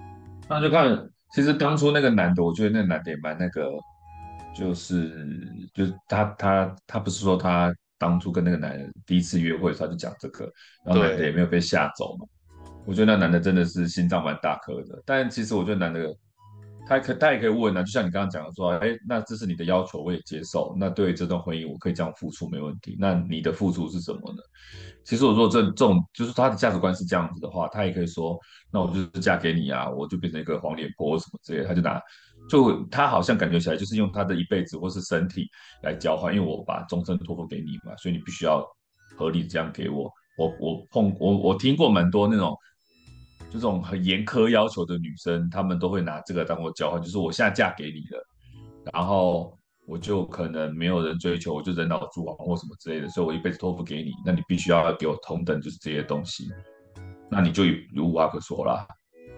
[0.49, 3.69] 那就看，其实当初那个男的，我觉得那个男的也蛮那个，
[4.59, 5.27] 就是
[5.75, 10.51] 就是他他他不是说他当初跟那个男人第一次约会，他就讲这个，
[10.85, 12.27] 然后男的也没有被吓走嘛。
[12.87, 16.14] 我觉得那男的真的是心脏蛮大颗的，但其实我觉得男的。
[16.88, 20.73] 他可他也可以问啊，就像你刚刚讲的说，哎，那这是你的要求，我也接受。
[20.79, 22.97] 那对于这段婚姻，我可以这样付出，没问题。
[22.97, 24.38] 那你的付出是什么呢？
[25.03, 28.38] 其实我说这这种，就是他的价值观是这样子的话，他也可以说，
[28.71, 31.66] 那我就是嫁给你啊，我就变成一个黄脸婆什么之类的。
[31.66, 32.01] 他就拿，
[32.48, 35.48] 就他好像感觉起来就是用他的一辈子或是身体
[35.82, 38.64] 来交换，因为我把终身托付给你嘛，所以你必须要
[39.16, 40.11] 合理这样给我。
[40.38, 42.56] 我我碰我我听过蛮多那种。
[43.48, 48.26] 就这种很严苛要求的女生，她们都会拿这个当做交换，就是我现在嫁给你了，
[48.92, 49.56] 然后
[49.87, 56.48] 我就可能没有人追求，我就人老珠黄或什么之类的，所以我一辈子托付给你，那你必须要给我同等就是这些东西，
[57.30, 58.85] 那你就有无话可说啦，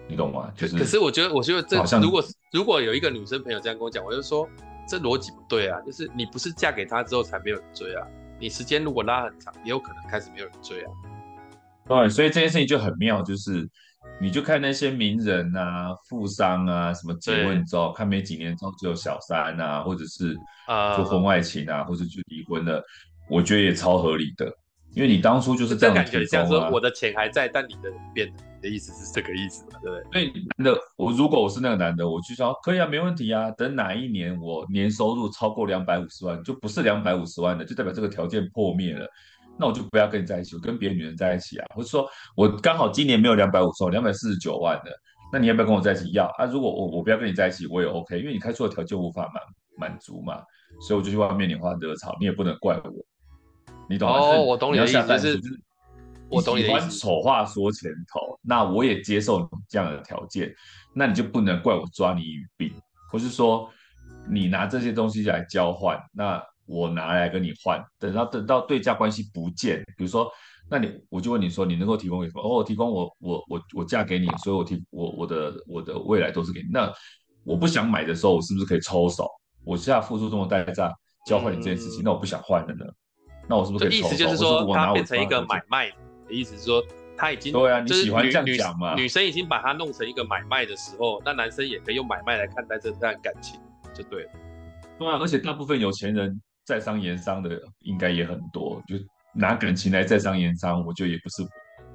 [0.09, 0.51] 你懂吗？
[0.57, 4.49] 就是，可是我觉得，我觉得这如果如果有一个女生朋友这样跟我讲，我就说
[4.87, 8.05] 这逻辑不对啊，就是你不是嫁给他之后才没有人追啊，
[8.39, 10.91] 你时间如果拉很长，也有可能开始没有人追啊。
[11.87, 13.69] 对，所以这件事情就很妙，就是。
[14.21, 20.35] 你就看那些名人啊、富商啊，什么结婚之后，看没几年之后就有小三啊，或者是
[20.95, 22.83] 做婚外情啊，呃、或者就离婚了，
[23.29, 24.51] 我觉得也超合理的，
[24.95, 29.79] 因为你当初就是这样、啊、这感觉，像说我的钱还在，但你的变了，你的意思是这个意思嘛？
[29.81, 30.11] 对不对？
[30.11, 39.07] 所以男的，我如果我是那个男的，我就说可以啊，没问题啊，等哪一年我年收入超过两百五十万，就不是两百五十万的，就代表这个条件破灭了。
[39.57, 41.65] 那我就不要跟你在一起，我跟别的女人在一起啊。
[41.75, 44.91] 或者说我刚好今年没有两百五十万，两百四十九万的，
[45.31, 46.09] 那你要不要跟我在一起？
[46.13, 46.45] 要啊。
[46.45, 49.43] 如果我我不要跟你在一起，我也 OK，因为你开出的条件无法满
[49.89, 50.41] 满足嘛，
[50.81, 53.05] 所以我就去外面拈花惹草，你也不能怪我，
[53.89, 54.17] 你懂吗？
[54.17, 55.61] 哦，我懂你的意思，就是
[56.29, 56.97] 我懂你的意思。
[56.99, 60.53] 丑话说前头，那我也接受你这样的条件，
[60.93, 62.71] 那你就不能怪我抓你语病，
[63.11, 63.69] 或是说
[64.29, 66.41] 你拿这些东西来交换，那。
[66.71, 70.31] 我拿来跟你换，等到等到对价关系不见，比如说，
[70.69, 72.43] 那你我就问你说，你能够提供什么？
[72.43, 76.67] 哦，我提供我我我我嫁给你，所以我提我我的我的未来都是给你。
[76.71, 76.93] 那
[77.43, 79.27] 我不想买的时候，我是不是可以抽手？
[79.65, 80.93] 我现在付出这么代价
[81.25, 82.85] 交换你这件事情，嗯、那我不想换了呢？
[83.49, 84.07] 那我是不是可以抽？
[84.07, 85.95] 意思就是说，它变成一个买卖的
[86.29, 86.81] 意思是说，
[87.17, 88.95] 他已经对啊，你喜欢这样讲嘛？
[88.95, 93.59] 女生已经把它弄成一个买卖的时候，那男生也可以用买卖来看待这段感情，
[93.93, 94.29] 就对了。
[94.97, 96.39] 对啊，而且大部分有钱人。
[96.65, 98.95] 在商言商的应该也很多，就
[99.33, 101.43] 拿感情来在商言商，我觉得也不是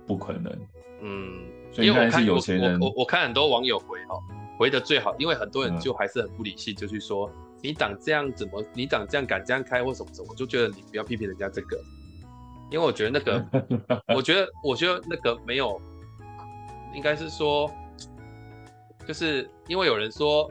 [0.04, 0.52] 不可能。
[1.00, 4.16] 嗯，所以我看是有钱人，我我，我，我看很多网友回哈，
[4.58, 7.30] 回的最好，因为很多人就还是很不理性，嗯、就去说
[7.62, 11.80] 你长这样怎么，你长这样敢这样开或什么什么，我就觉得你不要批评人家这个，
[12.70, 15.80] 因为我觉得那个， 我觉得我觉得那个没有，
[16.94, 17.70] 应该是说，
[19.06, 20.50] 就是因为有人说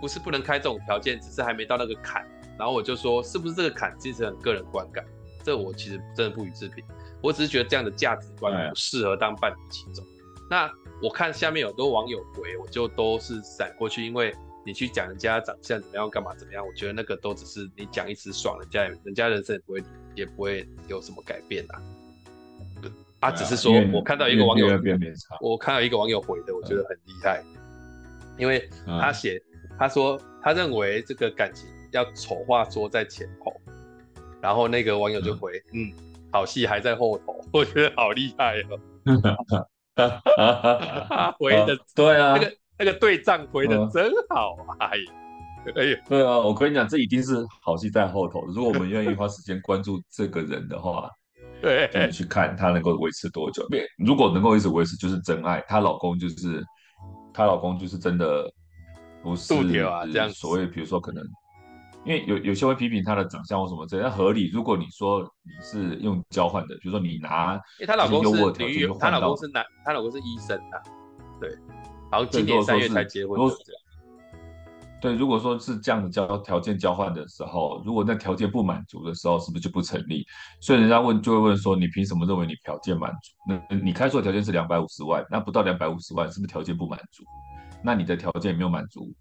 [0.00, 2.24] 不是不能开这种条件，只是还没到那个坎。
[2.56, 5.04] 然后我就说，是不是这个坎其实很个人观感？
[5.42, 6.84] 这我其实真的不予置评。
[7.20, 10.04] 我只是觉得这样的价值观不适合当伴侣其中。
[10.48, 10.70] 那
[11.02, 19.82] 我看下面有很多网友回，我就都是闪过去，因为你去讲人家长相怎么样，干嘛怎么样，我觉得那个都只是你讲一时爽，人家人家人生也不会
[20.14, 21.82] 也不会有什么改变啊。
[23.20, 24.66] 啊，只是说我看到一个网友，
[25.40, 27.42] 我看到一个网友回的，我觉得很厉害。
[28.36, 33.52] 因为他写、嗯、他说他认为这个感情要丑话说在前头，
[34.40, 35.92] 然后那个网友就回嗯，嗯，
[36.32, 38.78] 好戏还在后头，我觉得好厉害哦。
[39.94, 44.90] 他回的对啊，那个那个对账回的真好，哎，
[45.76, 48.44] 哎呀，对啊，我跟你讲，这一定是好戏在后头。
[48.46, 51.08] 如果我们愿意花时间关注这个人的话，
[51.62, 53.66] 对，去看他能够维持多久。
[53.98, 55.64] 如果能够一直维持，就是真爱。
[55.68, 56.64] 她老公就是
[57.32, 58.50] 她老公就是真的
[59.22, 61.24] 不是啊，这样所谓，比如说可能。
[62.04, 64.50] 因为有有些会批评她的长相或什么这样合理。
[64.50, 70.76] 如果你说你是用交换的，比如说你拿，因为她老公是女友，她老公是男，她老公是医生啊，
[71.40, 71.50] 对，
[72.10, 73.38] 然后今年三月才结婚。
[75.00, 80.24] 对，如果说是这样的交条件交换的时候，如果那条件不满足的时候，是不是就不成立？
[80.62, 83.32] 所以人家问就会问说，你凭什么认为你条件满足？
[83.46, 87.22] 那你开出的条件是两百五十万，那不到两百五十万，是不是条件不满足？
[87.82, 89.12] 那你的条件没有满足。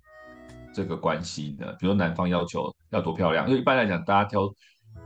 [0.74, 4.52] 这个关系呢，比如说男方要求要多漂亮，因为一般来讲，大家挑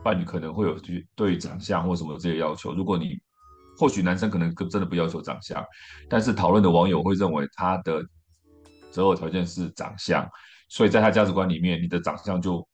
[0.04, 2.74] 伴侣可能会有对对长相或什么这些要求。
[2.74, 3.20] 如果你
[3.78, 5.64] 或许男生可能真的不要求长相，
[6.10, 8.04] 但是讨论的网友会认为他的
[8.90, 10.28] 择偶条件是长相，
[10.70, 12.68] 所以在他价值观里面，你的长相就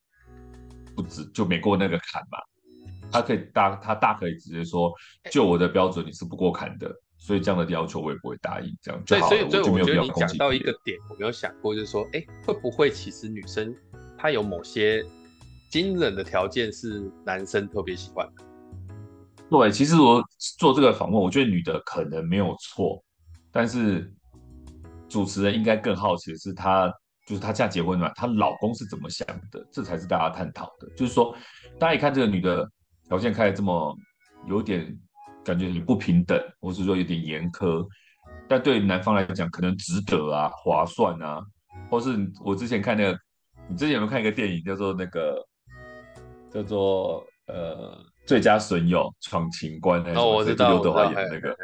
[0.95, 2.37] 不止就没过那个坎嘛。
[3.11, 4.93] 他可以大他大可以直接说，
[5.31, 6.89] 就我的标准，你是不过坎的。
[7.25, 9.29] 所以这样的要求我也不会答应，这样就好了。
[9.29, 13.73] 所以，我觉得你讲到一个点，我没有想过，就是说，哎，会不会其实女生
[14.17, 15.01] 她有某些
[15.71, 18.43] 惊人的条件是男生特别喜欢的？
[19.49, 20.21] 对，其实我
[20.59, 23.01] 做这个访问，我觉得女的可能没有错，
[23.53, 24.13] 但是
[25.07, 26.93] 主持人应该更好奇的是，她
[27.25, 29.65] 就是她现在结婚了，她老公是怎么想的？
[29.71, 30.89] 这才是大家探讨的。
[30.89, 31.33] 就是说，
[31.79, 32.69] 大家一看这个女的
[33.07, 33.97] 条件开的这么
[34.45, 34.93] 有点。
[35.43, 37.85] 感觉你不平等，或是说有点严苛，
[38.47, 41.41] 但对男方来讲可能值得啊，划算啊，
[41.89, 43.19] 或是我之前看那个，
[43.67, 45.35] 你之前有没有看一个电影叫做那个
[46.49, 50.01] 叫做呃最佳损友闯情关？
[50.15, 51.55] 哦，我知道，刘德华演那个，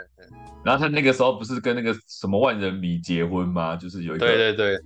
[0.65, 3.77] 然后他那个时候不是跟那个什么万人迷结婚吗？
[3.77, 4.79] 就是有一个对对对，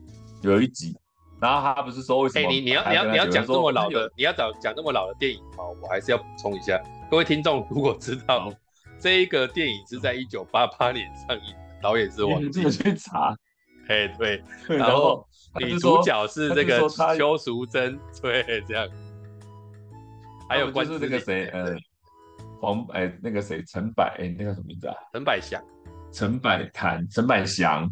[0.44, 0.96] 有一集，
[1.42, 2.48] 然后他不是说为什么？
[2.48, 6.80] 哎，你你要你要你要讲这么老的，你要讲讲那么老的电影吗，我还是要补充一下，
[7.10, 8.54] 各位听众如果知道。
[9.04, 12.66] 这一个电影是在一九八八年上映，导演是王晶。
[12.66, 13.36] 你去查，
[13.90, 15.28] 哎对，然后
[15.60, 16.88] 女主角是这个
[17.18, 18.88] 邱淑贞，对，这样。
[20.48, 21.76] 还有关注这个谁，呃，
[22.62, 24.96] 黄哎那个谁陈百哎那个什么名字啊？
[25.12, 25.62] 陈百祥，
[26.14, 27.92] 陈百潭，陈百祥。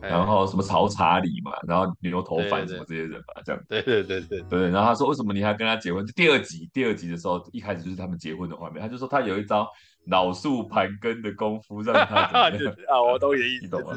[0.00, 3.62] 然后什么曹查理嘛，然后牛头反什么这些人嘛，这样。
[3.68, 4.68] 对对对对对。
[4.68, 6.04] 然后他说，为什么你还跟他结婚？
[6.04, 8.82] 就第二集，第二集的时候，一开始就是他们结婚的画面。
[8.82, 9.68] 他就说他有一招
[10.06, 12.22] 老树盘根的功夫，让他
[12.88, 13.96] 啊，我懂你的意思， 懂吗？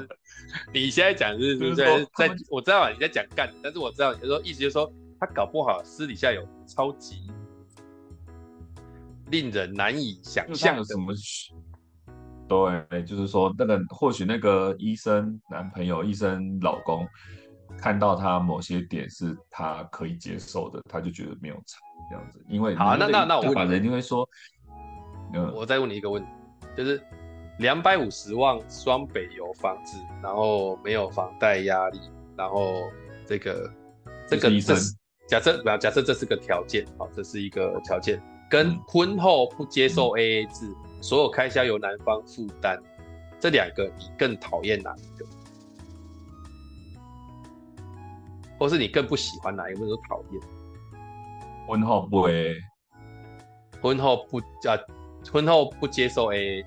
[0.73, 7.27] 你现在讲是是在在，我知道你在讲干，但是我知道你说意思就是说他搞不好私底下有超级
[9.31, 11.13] 令人难以想象的什么。
[12.47, 17.07] 对，就是说那个或许那个医生男朋友、医生老公
[17.79, 22.39] 看到他某些点是他可以接受的，他就觉得没有差这样子。
[22.47, 24.29] 因为好，那那那我问你，人就会说，
[25.35, 26.29] 嗯，我再问你一个问题，
[26.77, 27.01] 就是
[27.59, 31.99] 两百五十万双北有房子，然后没有房贷压力，
[32.37, 32.83] 然后
[33.25, 33.71] 这个
[34.27, 34.95] 这个这是
[35.27, 40.65] 假设不要假设这是个条件，好，这是一个条件，跟婚后不接受 AA 制。
[40.67, 42.81] 嗯所有开销由男方负担，
[43.39, 45.25] 这两个你更讨厌哪一个？
[48.57, 49.81] 或是你更不喜欢哪一个？
[49.81, 50.41] 都讨厌。
[51.67, 52.55] 婚后不 AA，
[53.83, 54.73] 婚后不啊，
[55.31, 56.65] 婚后不接受 AA，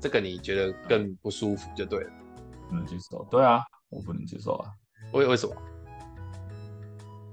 [0.00, 2.10] 这个你觉得更不舒服就对了。
[2.68, 4.70] 不能接受，对啊，我不能接受啊。
[5.12, 5.54] 为为什么？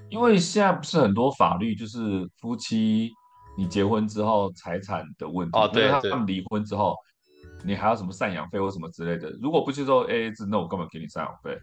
[0.10, 3.12] 因为现在不是很多法律就是夫妻。
[3.58, 6.96] 你结婚之后财产的问题，哦，对，他们离婚之后，
[7.66, 9.30] 你还要什么赡养费或什么之类的？
[9.42, 11.60] 如果不接受 AA 制，那我干嘛给你赡养费？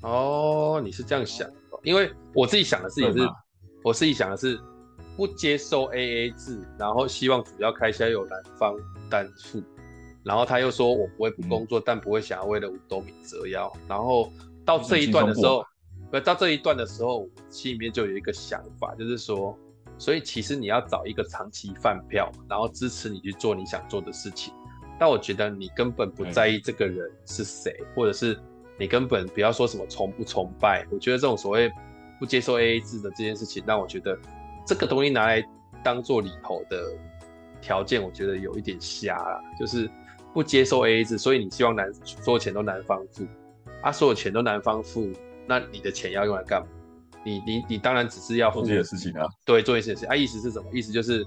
[0.00, 1.46] 哦，你是这样想？
[1.82, 3.18] 因为我自己想的是也是，
[3.84, 4.58] 我自己想的是
[5.18, 8.76] 不接受 AA 制，然后希望主要开销由男方
[9.10, 9.60] 担负，
[10.22, 13.70] 然后他又说我不会不工作，嗯、但不会想要为了五斗米折腰。
[13.88, 14.32] 然后
[14.64, 15.66] 到这一段的时候，
[16.08, 19.58] 不到这一段的时候，我心里面就有一个想法，就是说。
[20.00, 24.54] 所以其实你要找一个长期饭票，然后支持你去做你想做的事情。
[24.96, 28.38] 但我觉得你根本不在意这个人是谁，或者是
[28.78, 30.86] 你根本不要说什么崇不崇拜。
[30.92, 31.68] 我觉得这种所谓
[32.20, 34.16] 不接受 AA 制的这件事情，让我觉得
[34.68, 35.42] 这个东西拿来
[35.82, 36.92] 当做里头的
[37.58, 39.40] 条件，我觉得有一点瞎啦。
[39.58, 39.90] 就是
[40.34, 43.26] 不接受 AA 制，所以你希望男所有钱都男方付，
[43.80, 45.08] 啊，所有钱都男方付，
[45.46, 46.68] 那你的钱要用来干嘛？
[47.24, 50.14] 你你你当然只是要做这些事情啊，对，做一些事情啊。
[50.14, 50.68] 意思是什么？
[50.70, 51.26] 意思就是，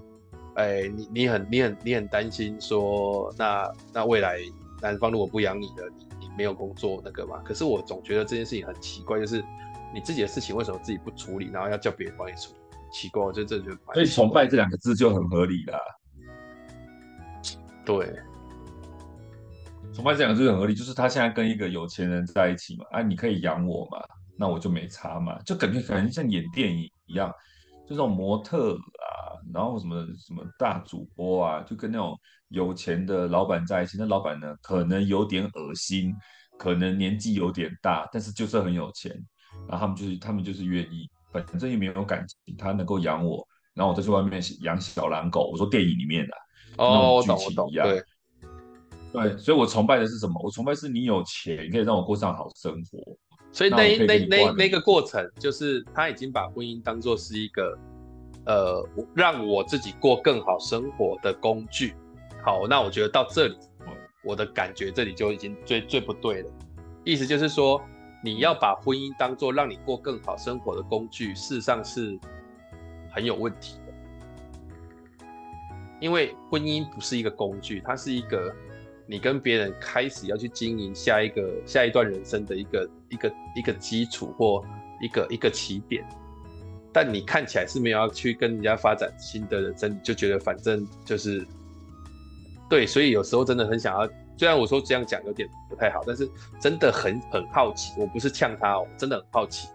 [0.53, 4.37] 哎、欸，你你很你很你很担心说，那那未来
[4.83, 7.41] 男方如果不养你了，你你没有工作那个嘛？
[7.43, 9.43] 可是我总觉得这件事情很奇怪，就是
[9.93, 12.60] 你自己的事情为什么自己不处理，然后要叫别人帮你处理？
[12.91, 15.79] 奇怪，我觉得这就所以崇拜这两个字就很合理啦。
[17.85, 18.13] 对。
[19.93, 24.01] 崇拜这两个字很合理，就是他现在跟一个有钱人在一起嘛，啊，你可以养我嘛，
[24.37, 27.29] 那我就没差嘛，就感觉感觉像演电影一样，
[27.83, 32.17] 就这种模特啊，然后什么什么大主播啊，就跟那种
[32.47, 36.15] 有钱的老板在一起，那老板呢可能有点恶心，
[36.57, 39.11] 可能年纪有点大，但是就是很有钱，
[39.67, 46.33] 然后他们就是他们就是愿意，反正也没有感情，他能够养我，然后我再去外面养小狼狗，我说电影里面的，
[46.77, 48.03] 哦，我懂我懂，对。
[49.13, 50.41] 对，所以我崇拜的是什么？
[50.41, 52.97] 我崇拜是你有钱，可以让我过上好生活。
[53.51, 57.77] 所以那那那那，那个过程，就是他已经把婚姻当做是一个，
[58.45, 61.93] 呃，让我自己过更好生活的工具。
[62.41, 63.57] 好，那我觉得到这里，
[64.23, 66.49] 我的感觉这里就已经最最不对了。
[67.03, 67.81] 意思就是说，
[68.23, 72.17] 你要把婚姻当做让你过更好生活的工具，事实上是
[73.11, 75.25] 很有问题的。
[75.99, 78.53] 因为婚姻不是一个工具，它是一个。
[79.07, 84.63] 你跟别人开始要去经营下一个下一段人生的一个一个一个基础或
[85.01, 86.07] 一个一个起点，
[86.93, 91.45] 但你看起来是没有要去跟人家发展新的人生，你就觉得反正就是
[92.69, 94.07] 对，所以有时候真的很想要，
[94.37, 96.29] 虽然我说这样讲有点不太好，但是
[96.59, 99.67] 真的很很好奇，我不是呛他哦，真的很好奇，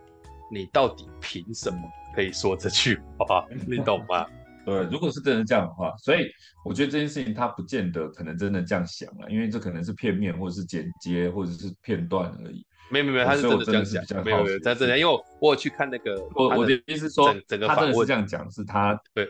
[0.51, 1.79] 你到底凭什么
[2.15, 3.47] 可以说这句话？
[3.67, 4.27] 你懂吗？
[4.67, 6.29] 对，如果是真的这样的话，所以
[6.65, 12.67] 我觉得这件事情他不见得可能真的这样想了，因为这可能是片面或者是剪接或者是片段而已。
[12.91, 14.03] 没有没有，他是真的这样想。
[14.25, 19.29] 没有没有，他真的，因为我我有去看那个，我我的意思是说，整个他真的是这样讲，是他对，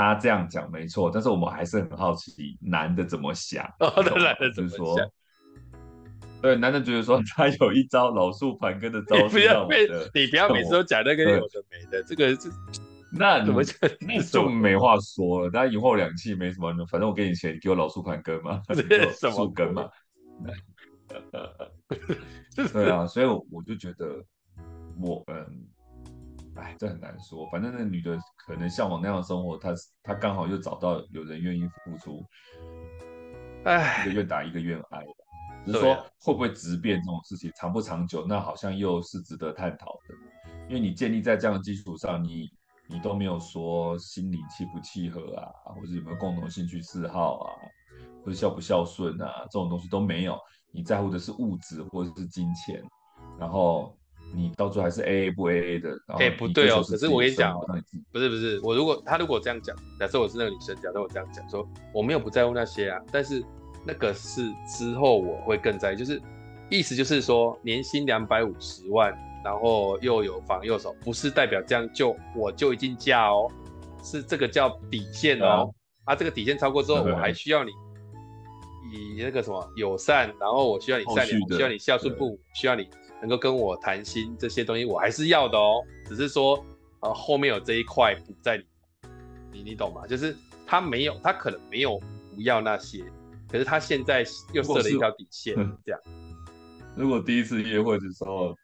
[0.00, 3.64] 他这样讲没错，但是我们还是很好奇男的怎么想。
[3.80, 5.10] 哦，对，男的怎么想？
[6.42, 9.76] 对，男的觉得说他有一招老树盘根的招式，不要每
[10.14, 12.50] 你不要每次都讲那个有的没的， 这个是。
[13.12, 15.50] 那怎么就那就没话说了？
[15.50, 18.62] 大家一货两气没什么，反正我给你钱，你给我老树盘根嘛，
[19.18, 19.90] 什么树根嘛？
[22.54, 24.24] 对啊，所以我就觉得
[25.00, 25.66] 我嗯，
[26.60, 27.46] 哎，这很难说。
[27.50, 29.70] 反正那女的可能向往那样的生活，她
[30.02, 32.24] 她刚好又找到有人愿意付出，
[33.64, 35.04] 哎，一个愿打一个愿挨。
[35.64, 40.14] 只是说会不会直变这种事情长不长久，那好像又是值得探讨的。
[40.68, 42.48] 因为你建立在这样的基础上，你。
[42.92, 45.46] 你都没有说心理契不契合啊，
[45.76, 47.54] 或者有没有共同兴趣嗜好啊，
[48.24, 50.36] 或者孝不孝顺啊，这种东西都没有。
[50.72, 52.82] 你在乎的是物质或者是金钱，
[53.38, 53.96] 然后
[54.34, 55.90] 你到最后还是 A A 不 A A 的。
[56.08, 56.82] 哎、欸，不对哦。
[56.86, 57.66] 可是我跟你讲哦，
[58.12, 63.42] 不是不是，我如果他如果这样讲，假设我是那个女生，假设我这样讲说，我没有不在乎那些啊，但是
[63.86, 66.20] 那个是之后我会更在意，就是
[66.70, 69.16] 意思就是说年薪两百五十万。
[69.42, 73.50] 然后又有房又手，不是代表这样就我就已经嫁哦，
[74.02, 75.72] 是这个叫底线哦。
[76.04, 77.70] 啊，啊，这个底线超过之后，我还需要你
[78.92, 82.86] 以那个什么友善，然后我需要你善良，需要你孝顺父母，需要你
[83.20, 85.84] 能够跟我谈心，这些东西我还是要的哦。
[86.06, 86.64] 只是说，
[87.00, 88.64] 呃，后面有这一块不在里，
[89.52, 90.06] 你你懂吗？
[90.06, 91.98] 就是他没有，他可能没有
[92.34, 93.04] 不要那些，
[93.48, 95.54] 可是他现在又设了一条底线，
[95.84, 96.00] 这样。
[96.96, 98.54] 如果第一次约会的时候。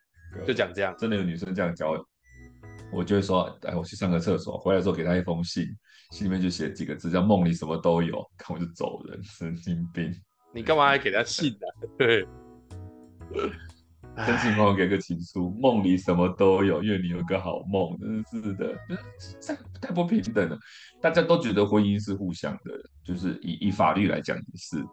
[0.47, 2.07] 就讲这样，真的有女生这样教我，
[2.93, 5.65] 我就会说，哎，我去上个厕所，回来之后给她一封信，
[6.11, 10.15] 信里面就写几个字，叫梦里什么都有，看我就走人，神经病。
[10.53, 11.89] 你干嘛还给她信呢？
[11.97, 12.29] 对，
[14.25, 17.97] 真情朋友给个情书，梦里什么都有，愿你有个好梦，
[18.31, 18.79] 真是的，
[19.41, 20.59] 这太不平等了。
[21.03, 22.73] 大家都觉得婚姻是互相的，
[23.05, 24.85] 就是以以法律来讲也是，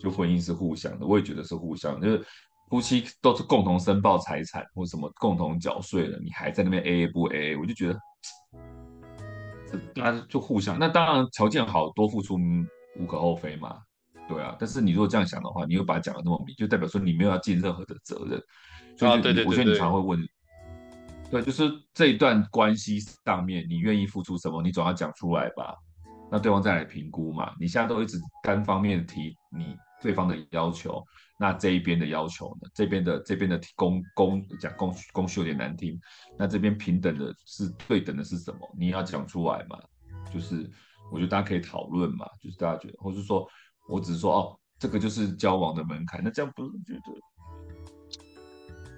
[0.00, 2.24] 就婚姻是互相的，我也觉得是互相，就是。
[2.70, 8.00] 夫妻都是共同申报财产或什么共同缴税的，你还在那边 A A 不 A A，我就觉得，
[9.94, 10.78] 大家就互相。
[10.78, 12.38] 那当然条件好，多付出
[12.98, 13.76] 无可厚非嘛，
[14.26, 14.56] 对啊。
[14.58, 18.42] 但是你如果这样想的话，你又把它讲得那么明，就代表说你没有要尽任何的责任。
[18.96, 20.28] 所以啊，对对对对，我觉得你常会问，
[21.30, 25.74] 对，就是这一段关系上面，你愿意付出什么，你总要讲出来吧。
[26.30, 27.52] 那对方再来评估嘛。
[27.60, 31.02] 你现在都一直单方面提你对方的要求。
[31.38, 32.68] 那这一边的要求呢？
[32.72, 36.00] 这边的这边的公公讲公公序有点难听。
[36.38, 38.60] 那这边平等的是对等的是什么？
[38.78, 39.76] 你要讲出来嘛？
[40.32, 40.70] 就是
[41.10, 42.24] 我觉得大家可以讨论嘛。
[42.40, 43.46] 就是大家觉得，或是说
[43.88, 46.22] 我只是说哦，这个就是交往的门槛。
[46.22, 47.00] 那这样不是觉得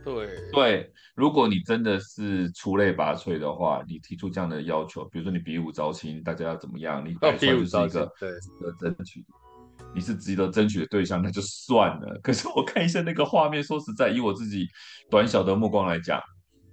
[0.04, 7.04] 对对，如果你真的是出类拔萃的话，你提出这样的要求，比如说你比武招亲，大家要怎么样？
[7.04, 9.24] 你摆出是一个值得争取，
[9.94, 12.20] 你是值得争取的对象，那就算了。
[12.22, 14.66] 可是我看一下那个画面，说实在，以我自己
[15.10, 16.20] 短小的目光来讲，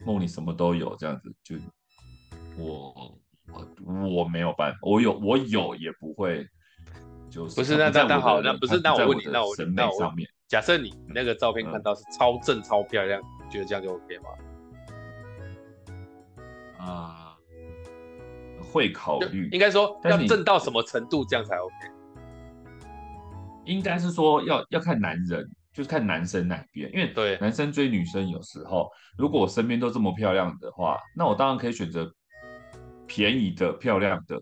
[0.06, 1.56] 梦里什么都有，这样子就
[2.58, 3.18] 我
[3.48, 6.46] 我我没有办法，我有我有也不会，
[7.30, 10.28] 就是不是那那那好，那不是那我问你，那我审美上面。
[10.52, 14.30] 假设你那个照片看到是超正超漂亮，觉得这样就 OK 吗？
[16.78, 17.38] 啊、
[18.58, 19.48] 呃，会考虑。
[19.54, 21.74] 应该说要正到什么程度这样才 OK？
[23.64, 26.92] 应该是说要要看男人，就是看男生哪边。
[26.92, 32.14] 因为对男生追女生有时候，如果我身边都这么漂亮的话，那我当然可以选择
[33.08, 34.38] 便宜的、漂亮的。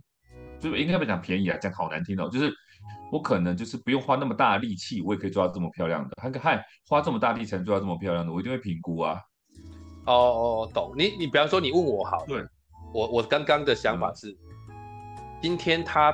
[0.59, 2.51] 就应该不讲便宜啊，讲好难听哦，就是。
[3.11, 6.15] 我可能就是不用花那么大的力气，我也可以抓到这么漂亮的。
[6.21, 9.19] 还还花这么大力才能做到这么漂亮的，我一定会评估啊。
[10.05, 10.93] 哦哦，懂。
[10.95, 12.43] 你你比方说你问我好，对，
[12.93, 14.31] 我我刚刚的想法是，
[14.69, 14.75] 嗯、
[15.41, 16.13] 今天她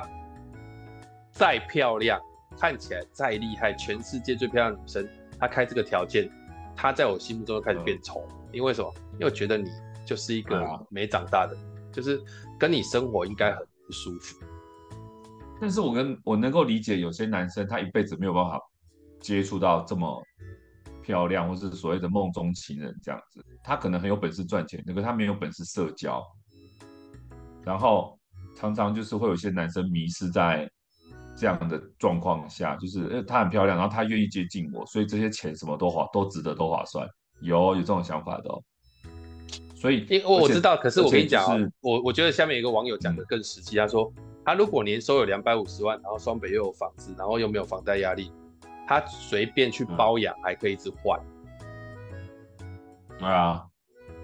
[1.32, 2.20] 再漂亮，
[2.58, 5.08] 看起来再厉害，全世界最漂亮的女生，
[5.38, 6.30] 她开这个条件，
[6.74, 8.26] 她在我心目中就开始变丑。
[8.30, 8.90] 嗯、因为什么？
[9.14, 9.70] 因为我觉得你
[10.06, 12.18] 就是一个没长大的，嗯、就是
[12.58, 14.45] 跟你生活应该很不舒服。
[15.58, 18.60] 但是我跟我能够理解，有些男生他一辈子没有办法
[19.20, 20.22] 接触到这么
[21.02, 23.42] 漂亮，或是所谓的梦中情人这样子。
[23.64, 26.22] 他可能很有本事赚钱，可是他没有本事社交。
[27.64, 28.18] 然后
[28.54, 30.70] 常常就是会有些男生迷失在
[31.36, 37.08] 这样的状况下，就是呃他很漂亮，然后他愿意接近我，所以这些钱什么都划都值得，都划算。
[37.40, 38.62] 有有这种想法的哦。
[39.74, 44.12] 所以因为我知道，可是我跟你讲，就是、我我觉得下面有一个网友讲的更实际，嗯、他说。
[44.46, 48.30] 他如果年收有两百五十万，然后双北又有房子，然后又没有房贷压力，
[48.86, 51.20] 他随便去包养还可以一直换。
[53.18, 53.66] 对啊，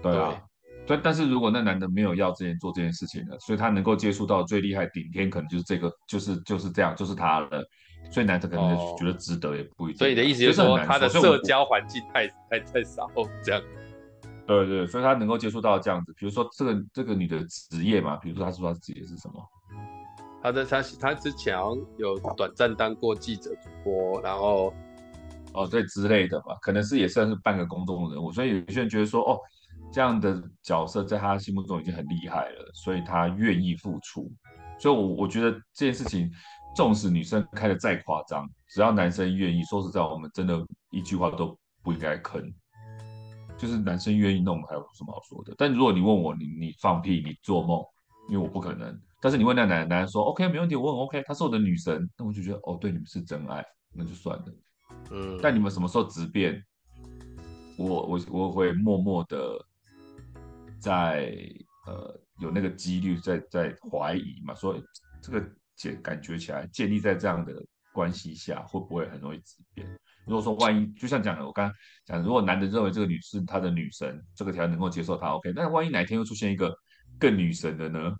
[0.01, 0.41] 对啊，
[0.87, 0.97] 对。
[1.03, 7.61] 但是如果那男的没有要之前做这件事情的，所以他能够接触到最厉害顶天，可能就是这个，就是就是这样，就是他了。
[8.09, 9.97] 所以男的可能就觉得值得，也不一定。
[9.97, 13.09] 所以你的意思就是说，他的社交环境太太太少，
[13.43, 13.61] 这样。
[14.47, 19.41] 对对，所以他能够接触到这样子，比如说这个这个女的职业嘛，比如说他说他职业是什么？
[20.43, 21.57] 他在他他之前
[21.97, 24.73] 有短暂当过记者主播，然后
[25.53, 29.39] 哦对之类的吧，可能是也算是半个公众人物，所以有些人觉得说哦，
[29.89, 34.29] 这样的角色在他心目中已经很厉害了，所以他愿意付出。
[34.77, 36.29] 所以我，我觉得这件事情，
[36.75, 42.53] 纵使女生开的再夸张，只要男生愿意，说实在，我们真的一句话都不应该坑。
[43.55, 45.53] 就是男生愿意弄，还有什么好说的？
[45.57, 47.81] 但如果你问我，你你放屁，你做梦，
[48.27, 48.99] 因为我不可能。
[49.23, 54.45] 但是你问那男男人说，OK，没问题，我很 OK，她是我的女神，那我就觉得哦，对你们是真爱，那就算了。
[55.11, 56.61] 嗯，但你们什么时候直变，
[57.77, 59.65] 我我我会默默的
[60.77, 61.33] 在
[61.87, 64.75] 呃有那个几率在在怀疑嘛，说
[65.21, 65.41] 这个
[65.77, 67.53] 建感觉起来建立在这样的
[67.93, 69.87] 关系下，会不会很容易质变？
[70.27, 71.73] 如果说万一就像讲的，我刚刚
[72.05, 76.75] 讲，如果男的认为这个女是他的女神，这个条件能够接受他 OK，但万一哪一天又出现一个
[77.17, 78.13] 更女神的呢？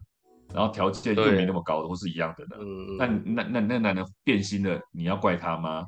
[0.54, 2.58] 然后条件又没那么高的，或是一样的呢？
[2.60, 5.86] 嗯，那那那那男的变心了，你要怪他吗？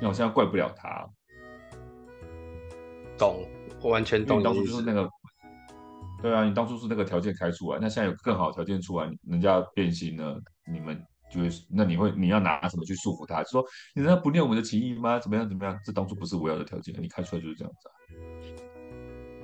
[0.00, 1.06] 那我现在怪不了他。
[3.18, 3.44] 懂，
[3.80, 4.40] 我完全懂。
[4.40, 5.08] 你当初就是那个，
[6.20, 11.00] 对啊，你当初是那个条件开出来，那现在有更好的条件出来，人家变心了，你们
[11.30, 13.42] 就会，那你会你要拿什么去束缚他？
[13.44, 13.64] 就说
[13.94, 15.18] 你难道不念我们的情谊吗？
[15.18, 15.78] 怎么样怎么样？
[15.84, 17.94] 这当初不是我要的条件，你开出来就是这样子啊，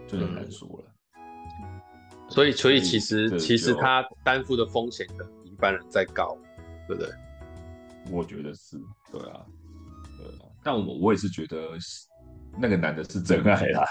[0.08, 0.84] 就很难说了。
[0.86, 0.97] 嗯
[2.28, 6.36] 所以，所以其实其实他担负的风险可能比一般人再高，
[6.86, 7.10] 对不对？
[8.10, 8.76] 我觉得是，
[9.10, 9.44] 对啊，
[10.18, 10.46] 对啊。
[10.62, 11.56] 但我我也是觉得
[12.58, 13.84] 那个男的是真爱啦。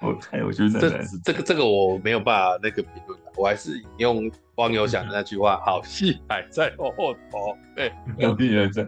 [0.00, 6.90] 我我觉得这这个这个我没有办法那个评论，我还是引用网友讲的那句话： 好戏还在后
[7.30, 7.56] 头。
[7.74, 7.90] 对，
[8.28, 8.86] 好戏还在。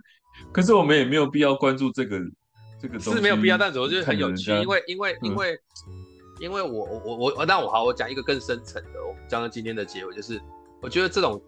[0.52, 2.18] 可是我们也没有必要关注这个
[2.80, 5.58] 这个东西，是没有必要，但是我觉得很有趣，因为因为因为。
[6.38, 9.02] 嗯因为我我我我，那我好，我讲一个更深层的。
[9.06, 10.40] 我们讲到今天的结尾，就是
[10.82, 11.40] 我觉得这种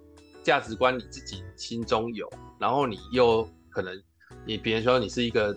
[0.43, 2.27] 价值观你自己心中有，
[2.59, 4.03] 然后你又可能，
[4.47, 5.55] 你比如说你是一个，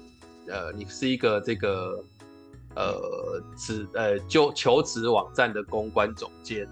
[0.48, 2.04] 呃，你是一个这个，
[2.76, 6.68] 呃，职呃就求职网站的公关总监，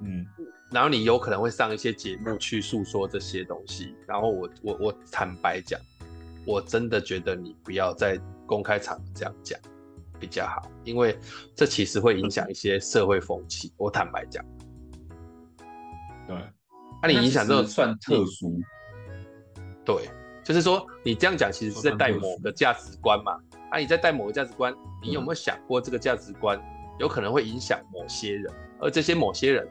[0.00, 0.26] 嗯，
[0.70, 5.78] 然后你有可能会上一些节目去诉说这些东西，然后我我我坦白讲，
[6.46, 9.60] 我真的觉得你不要在公开场这样讲。
[10.18, 11.18] 比较好，因为
[11.54, 13.72] 这其实会影响一些社会风气。
[13.76, 14.44] 我坦白讲，
[16.26, 16.36] 对，
[17.02, 18.60] 那、啊、你影响这个算特殊？
[19.84, 20.08] 对，
[20.44, 23.38] 就是说你这样讲，其实是在带某个价值观嘛。
[23.70, 26.58] 啊，你在带某个价值观，你有没有想过这个价值观
[26.98, 28.52] 有可能会影响某些人？
[28.80, 29.68] 而这些某些人，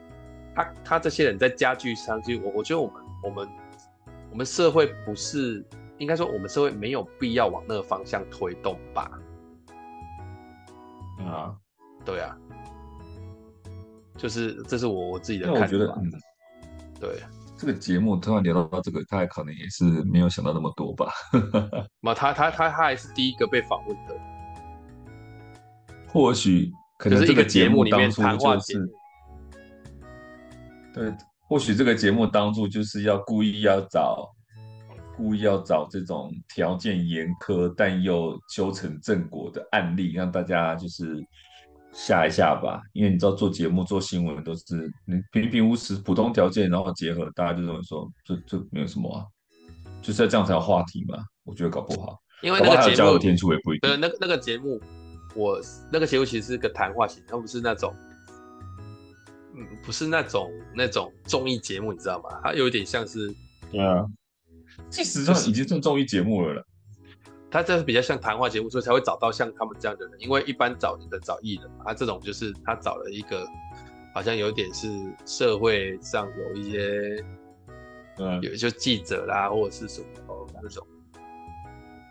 [0.55, 3.47] 他他这些人在加剧上去，我我觉得我们我们
[4.31, 5.65] 我们社会不是
[5.97, 9.09] 应该说我们社会没有必要往那个方向推动吧？
[11.25, 11.55] 啊，
[12.05, 12.37] 对啊，
[14.17, 15.61] 就是这是我我自己的看法。
[15.61, 16.11] 我觉得，嗯，
[16.99, 17.21] 对。
[17.59, 21.11] 这个节目突然聊到这个，他可能也是没有想到那么多吧。
[22.01, 24.15] 嘛，他他他他还是第一个被访问的。
[26.07, 28.87] 或许可能这个节目当初就是，
[30.93, 31.11] 对，
[31.47, 34.31] 或许这个节目当初就是要故意要找，
[35.17, 41.21] 故意要找这种条件严苛但又修成正果的案例，让大家就是。
[41.93, 44.63] 吓一下吧，因为你知道做节目做新闻都是
[45.05, 49.25] 你平平无奇普通条件，然后结合大家就认为说这这没有什么啊，
[49.99, 51.17] 就是要这样才有话题嘛。
[51.43, 53.89] 我觉得搞不好，因为那个节目天助也不一定。
[53.89, 54.79] 对，那个那个节目，
[55.33, 55.59] 我
[55.91, 57.91] 那个节目其实是个谈话型，它不是那种，
[59.55, 62.29] 嗯，不是那种那种综艺节目，你知道吗？
[62.43, 63.33] 它有点像是，
[63.71, 64.05] 对啊，
[64.89, 66.65] 其实上已经算综艺节目了。
[67.49, 70.13] 他这是比较像谈话节目，所以才会找到像他们这样的人。
[70.19, 73.47] 因为一般找你的找艺人，他这种就是他找了一个，
[74.13, 74.89] 好像有点是
[75.25, 77.23] 社会上有一些，
[78.17, 80.07] 嗯，有些记者啦，或者是什么
[80.61, 80.85] 那种。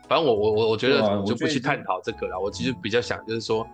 [0.09, 2.39] 反正我我我我觉得我就不去探讨这个了。
[2.39, 3.67] 我其实比较想就是说，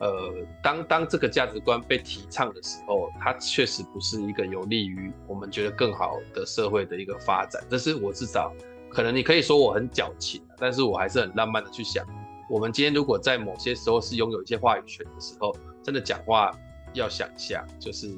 [0.00, 7.62] 呃，当当这个价值观被提倡的时候，它确实不是一个有利于我们觉得更好的社会的一个发展。
[7.70, 8.52] 这是我至少。
[8.90, 12.06] 可能你可以说我很矫情，但是我还是很浪漫的去想，
[12.48, 16.52] 我们今天如果在某些时候是拥有一些话语权的时候，真的讲话
[16.92, 18.16] 要想一下，就是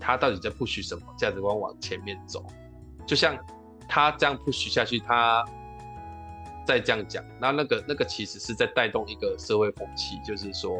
[0.00, 2.44] 他到底在 push 什么价值观往前面走，
[3.06, 3.38] 就像
[3.88, 5.44] 他这样 push 下去，他
[6.66, 10.76] 再这样讲，那那个那个其实是在带动一个社会风气，就是说，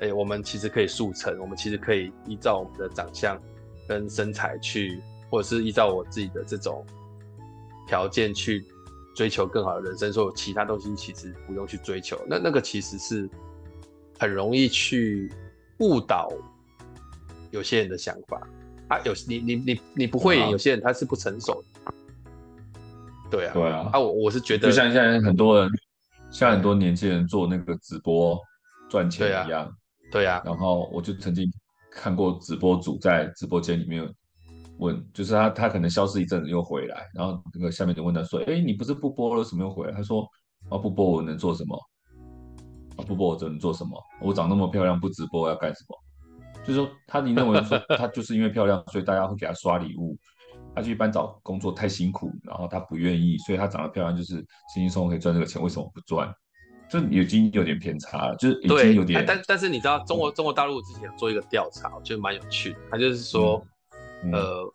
[0.00, 3.40] 哎、欸，我们其实可以速成，我们其实可以依照我们的长相
[3.88, 5.00] 跟身材去，
[5.30, 6.84] 或者是依照我自己的这种。
[7.88, 8.66] 条件去
[9.14, 12.20] 追求更好的人生，所有其他东西其实不用去追求。
[12.28, 13.30] 那那个其实是
[14.18, 15.32] 很容易去
[15.78, 16.28] 误导
[17.52, 18.44] 有些人的想法。
[18.88, 21.75] 啊，有你你你你不会演，有些人他是不成熟的。
[23.30, 23.90] 对啊，对啊。
[23.92, 25.70] 啊，我我是觉得，就像现在很多人，
[26.30, 28.38] 像很多年轻人做那个直播
[28.88, 29.70] 赚钱一样。
[30.10, 30.42] 对啊。
[30.44, 31.50] 然后我就曾经
[31.90, 34.08] 看过直播主在直播间里面。
[34.78, 40.22] 问，就是他，他可能消失一阵子又回来，然后那个下面就问他说：“哎，你不是不播了，什么又回来？”他说
[40.68, 41.74] ：“啊，不播我能做什么？
[42.98, 43.98] 啊，不播我只能做什么？
[44.20, 45.98] 我长那么漂亮，不直播要干什么？”
[46.62, 50.14] 就是说，他你认为说他就是因为漂亮，所以大家会给他刷礼物。
[50.76, 54.34] 他去一般找工作太辛苦，然后他不愿意，所以他长得漂亮就是
[54.72, 56.32] 轻轻松松可以赚这个钱，为什么不赚？
[56.88, 59.24] 这已经有点偏差了，就是已经有点。
[59.26, 62.78] 但但是你知道，中国中国大陆之前做一个调查，我觉得蛮有趣的。
[62.90, 63.60] 他就是说。
[64.24, 64.72] 嗯呃，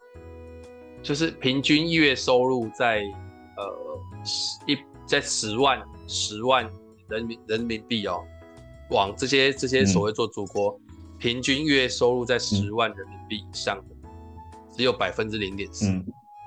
[1.02, 3.02] 就是平均月收入在
[3.58, 4.00] 呃
[4.68, 6.70] 一在十万十万
[7.10, 8.22] 人民人民币哦，
[8.92, 13.91] 往这些这些所谓做主播，嗯、平均月收入在十万人民币以上，嗯、
[14.82, 15.86] 只有百分之零点四，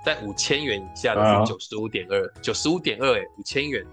[0.05, 3.87] 在五千元以下的是九十五点二，九十五点二哎，五千元，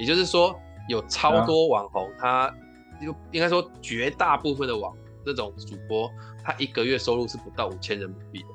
[0.00, 0.52] 也就是说
[0.88, 2.52] 有超多网红，他
[3.00, 4.92] 就应该说绝大部分的网
[5.24, 6.10] 这种主播。
[6.42, 8.48] 他一个月收入是不到五千人民币的，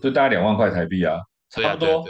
[0.00, 1.18] 就大概两万块台币啊，
[1.50, 2.04] 差不多，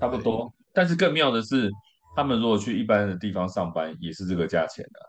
[0.00, 0.52] 差不多。
[0.72, 1.70] 但是更妙的是，
[2.16, 5.00] 他们如果去一般的地方上班，也是这个价钱的。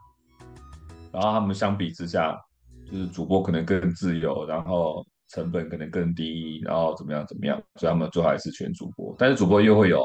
[1.12, 2.40] 然后他们相比之下，
[2.92, 9.16] 就是主播可能更自由，然后成本可能更低，然后怎么样怎么样，所以他们最后还是选主播。
[9.18, 10.04] 但是主播又会有，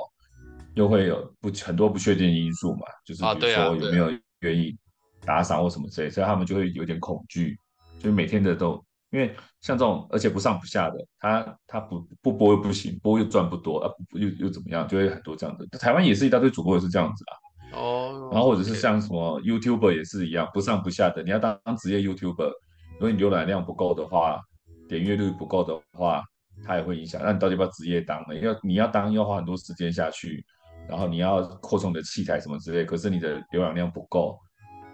[0.75, 4.11] 又会有不很多不确定因素嘛，就是比如说有没有
[4.41, 4.77] 愿意
[5.25, 7.57] 打赏或什么之类，所以他们就会有点恐惧。
[7.99, 15.67] 就每天的都，因为像这种，而且不上不下的，他他不不播又不行，播又赚不多啊，又又怎么样，就会很多这样的。
[15.79, 17.79] 台湾也是一大堆主播也是这样子啊。
[17.79, 18.29] 哦。
[18.31, 21.23] 然后或者是像什么 YouTuber 也是一样，不上不下的。
[21.23, 22.51] 你要当职业 YouTuber，
[22.95, 24.39] 如果你浏览量不够的话，
[24.99, 26.23] 点阅率不够的话，
[26.65, 27.21] 它也会影响。
[27.25, 28.35] 那你到底要不要职业当呢？
[28.37, 30.45] 要你要当，要花很多时间下去，
[30.89, 34.39] 然后你要扩充你的器材什么之类，可是你的浏览量不够。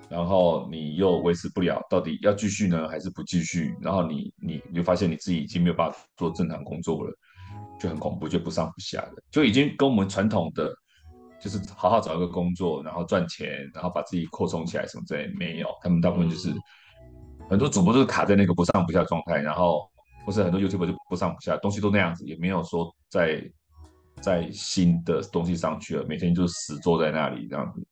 [0.09, 3.77] 然后你又维持不了，到底要继续呢，还是不继续？
[3.81, 7.13] 然后你你你就发现你自己已经没有办法做正常工作了，
[7.79, 10.75] 就很恐怖，就不上不下的，就已经跟我们传统的
[11.41, 15.69] 就是好好找一个工作，然后赚钱，然后把自己扩充起来什么之类没有。
[15.81, 16.53] 他们大部分就是
[17.49, 19.89] 很多主播都是卡在那个不上不下的状态，然后
[20.25, 23.43] 或是很多 YouTuber 就不上不下，东西都那样子，也没有说在
[24.21, 27.87] 在新的东西上去了，每天就死坐在那里这样子。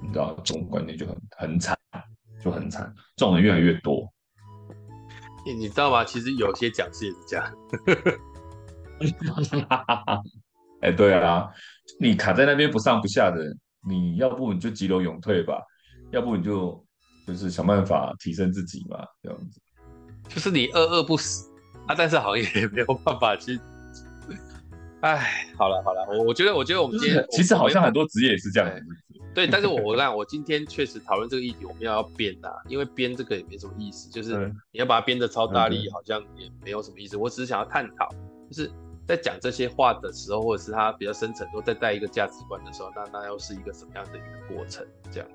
[0.00, 1.78] 你知道这种观念就很很惨，
[2.42, 4.04] 就很惨，这种人越来越多。
[5.44, 6.04] 你你知道吗？
[6.04, 7.52] 其实有些讲师也是这样。
[10.80, 11.48] 哎、欸，对啊，
[12.00, 13.40] 你卡在那边不上不下的，
[13.88, 15.60] 你要不你就急流勇退吧，
[16.10, 16.84] 要不你就
[17.26, 19.60] 就是想办法提升自己嘛，这样子。
[20.28, 21.51] 就是你饿饿不死
[21.86, 23.58] 啊，但是好像也没有办法去。
[25.00, 28.82] 哎，好了好了，我我觉得我觉得我们今天其实好像很多职业也是这样子。
[29.34, 34.36] 对，但是我我讲，我今天确实讨论这个议题，我们要要编呐，因为编这个也没什么意思，就是
[34.70, 37.16] 你要把它编的超大力，好像也没有什么意思。
[37.16, 38.08] 我只是想要探讨，
[38.48, 38.70] 就是
[39.08, 44.86] 在讲这些话的时候，或者是他比较深层，都在带一个价值观的时候，那那又是一个什么样的一个过程？
[45.10, 45.28] 这样。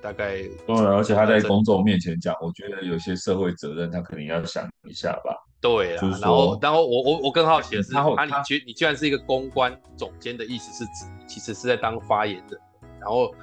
[0.00, 0.36] 大概
[0.66, 5.34] 对，而且他在公众面前讲，我觉得有些社会责任，他可能要想一下吧。
[5.60, 12.60] 对啊，然后然后我我我更好奇的是，他你居你居然是一个公关总监的意思是指，其实是在当发言人，
[13.00, 13.34] 然后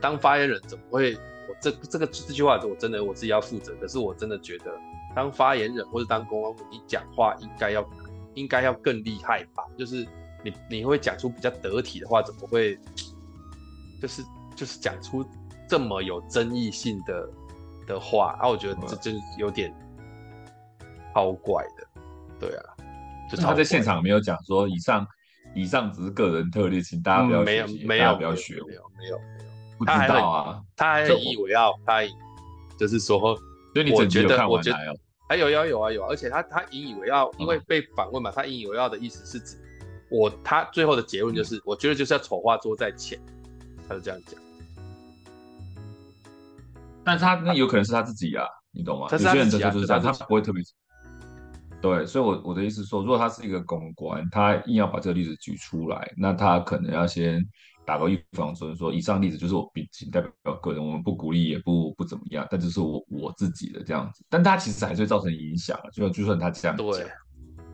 [0.00, 1.14] 当发言人怎么会？
[1.48, 4.70] 我这这个这句话我真的我自己要负责，可是我真的觉得
[5.16, 7.84] 当发言人或者当公关，你讲话应该要
[8.34, 9.64] 应该要更厉害吧？
[9.76, 10.06] 就是
[10.44, 12.78] 你你会讲出比较得体的话，怎么会？
[14.00, 14.22] 就是
[14.54, 15.24] 就是讲出。
[15.74, 17.28] 这么有争议性的
[17.84, 19.74] 的话，啊，我觉得这真是有点
[21.12, 21.84] 超怪的，
[22.38, 22.62] 对啊，
[23.28, 25.04] 就他在现场没有讲说以上
[25.52, 29.20] 以上只是个人特例，请大家不要学习，嗯、没有没有不要学，没有没有没有，
[29.76, 32.02] 不知道啊，他还引以为傲，他
[32.78, 34.94] 就是说，所以你整集有看完来哦，
[35.28, 35.50] 还有？
[35.50, 39.56] 有有啊有，而且他他引以为傲，因为被访问嘛，他引以为傲的意思是指
[40.08, 43.18] 我，他最后的结论就是，我觉得就是要丑话说在前，
[43.88, 44.43] 他就这样讲。
[47.04, 49.06] 但是他那有可能是他自己啊，你懂吗？
[49.10, 50.62] 有些人就是这样，他不会特别。
[51.82, 57.46] 对，所以我，我我的意思是说，如果他是一个公关，他硬要把这个例子举出来，那他可能要先
[57.84, 64.24] 打个预防针，说以上例子就是我仅代表个人，我们不鼓励，也不不怎么样，但就是我我自己的这样子。
[64.30, 66.86] 但他其实还是会造成影响，就就算他这样讲。
[66.86, 67.02] 对。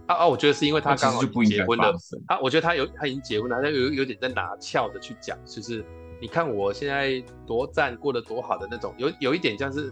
[0.08, 1.94] 啊啊，我觉得是因为他刚好就不应该结婚了，
[2.26, 5.84] 他我觉得他有他已经结婚了，他有有点在拿翘的去讲，就是。
[6.20, 9.90] 你看我现在多赞，过得多好的那种，有有一点像是，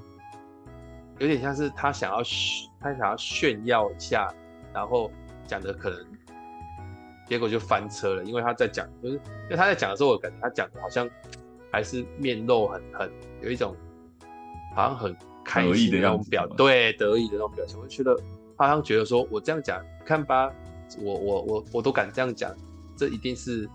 [1.19, 2.19] 有点像是他想要
[2.79, 4.31] 他想要炫耀一下，
[4.75, 5.11] 然后
[5.47, 6.07] 讲的可能，
[7.27, 11.09] 结果就翻车了，因为他在讲，就是因为他在讲的时候，我感觉他讲的好像
[11.73, 13.11] 还是面露很很
[13.41, 13.75] 有一种
[14.77, 18.15] 好像很开心的那种表，对，得意的那种表情，我就觉得
[18.59, 20.53] 他好像觉得说我这样讲，看吧，
[21.01, 22.55] 我我我我都敢这样讲，
[22.99, 23.67] 这一定是。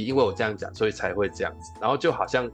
[0.00, 1.70] 因为我这样讲，所以才会这样子。
[1.80, 2.50] 然后就好像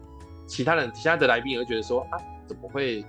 [0.47, 2.19] 其他人、其他的来宾也会觉得说啊，
[2.49, 3.05] 怎么会，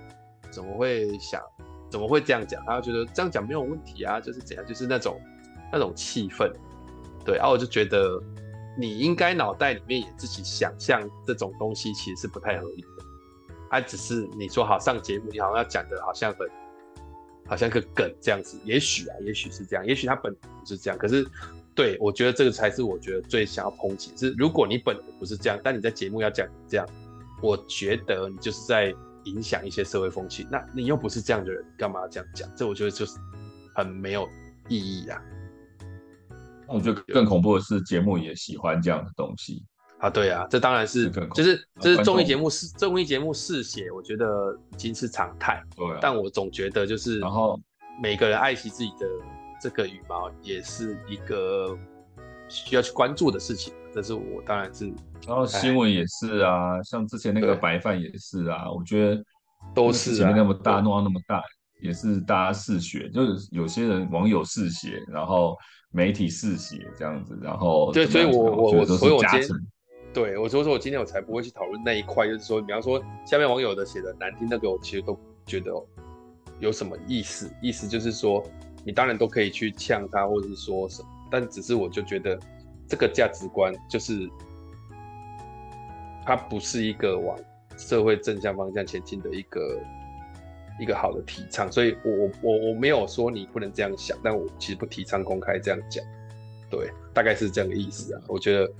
[0.52, 1.42] 怎么会想，
[1.90, 2.64] 怎么会这样讲？
[2.64, 5.20] 他觉得这样讲没有问题啊，就是怎样，就是那种
[5.72, 6.48] 那种气氛。
[7.24, 8.22] 对，然后我就觉得
[8.78, 12.88] 你应该脑袋里面也自己想象这种东西其实是不太合理的。
[13.70, 16.48] 啊只是你说好上节目，你好像要讲的好像很，
[17.48, 18.60] 好像个梗这样子。
[18.64, 21.26] 也许啊，也许是这样，也许他本不是这样，可是。
[21.74, 24.12] 对，我觉得这个才是我觉得最想要抨击。
[24.16, 26.86] 是如果你本人不是这样，但你在节目要讲这样，
[27.40, 28.92] 我觉得你就是在
[29.24, 30.46] 影响一些社会风气。
[30.50, 32.50] 那你又不是这样的人，干嘛要这样讲？
[32.56, 33.16] 这我觉得就是
[33.74, 34.28] 很没有
[34.68, 35.22] 意义啊。
[36.66, 39.62] 那我觉得更恐怖的是，节目也喜欢这样的东西
[40.00, 40.10] 啊。
[40.10, 45.62] 对啊，这当然是，就是这是综艺节目是综艺节目嗜血，我觉得已经是常态。
[45.76, 47.58] 对啊，但我总觉得就是，然后
[48.02, 49.06] 每个人爱惜自己的。
[49.60, 51.76] 这个羽毛也是一个
[52.48, 54.86] 需要去关注的事情，这是我当然是。
[55.26, 59.22] 然后新闻也是啊，像之前那个白饭也是啊，我觉得
[59.74, 61.42] 都是前面那么大弄到那么大，
[61.82, 65.54] 也是大家嗜血，就是有些人网友嗜血，然后
[65.92, 69.48] 媒体嗜血这样子，然后对，所以我我我所以我今天
[70.14, 75.70] 对我所以说我今天我才不会去讨论那一块，就是说，比方说下面网友的写的难听那个，我其实都觉得
[76.58, 78.42] 有什么意思，意思就是说。
[78.84, 82.38] 你当然都可以去呛他，或者是说什么，但只是我就觉得
[82.88, 84.28] 这个价值观就是
[86.24, 87.38] 它不是一个往
[87.76, 89.78] 社会正向方向前进的一个
[90.80, 96.04] 一个好的提倡，所以我我我我没有说你不能这样想，但我其实不提倡公开这样讲，
[96.70, 98.20] 对，大概是这样的意思啊。
[98.28, 98.70] 我觉得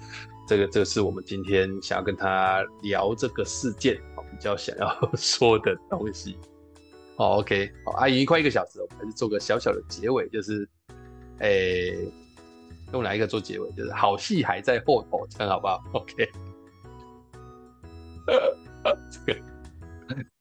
[0.49, 3.97] 这个这个是我们今天想要跟他聊这个事件
[4.31, 6.39] 比较想要 说的东西。
[7.21, 10.67] 好，OK，好，啊，已经快一个小时了，我们还是做个小小的结尾，就是，
[11.41, 12.13] 诶、欸，
[12.95, 13.71] 用哪一个做结尾？
[13.73, 16.15] 就是好戏还在后头，这样好不好？OK，
[19.27, 19.39] 这个，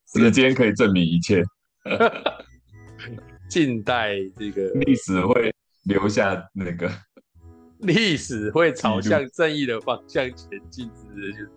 [0.08, 1.44] 时间可以证明一切，
[3.52, 5.54] 近代这个历史会
[5.84, 6.90] 留下那个，
[7.84, 11.52] 历史会朝向正义的方向前进，是不是？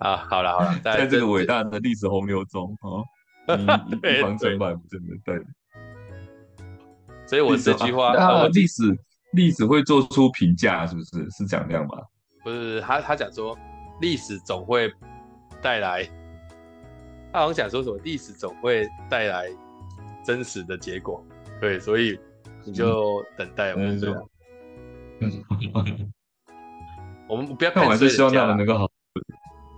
[0.00, 3.00] 啊，好了好了，在这个伟大的历史洪流中啊，
[4.18, 5.40] 一方称霸真的对。
[7.26, 8.82] 所以我这句话，啊，历史
[9.32, 11.30] 历史会做出评价，是不是？
[11.30, 11.96] 是讲这样吗？
[12.42, 13.56] 不是，他他讲说
[14.00, 14.92] 历史总会
[15.62, 16.04] 带来，
[17.32, 19.48] 他好像讲说什么历史总会带来
[20.24, 21.24] 真实的结果，
[21.60, 22.18] 对，所以
[22.64, 24.22] 你就等待我们这样。
[25.20, 25.44] 嗯，
[27.26, 28.90] 我们不要看，我还是希望他们能够好。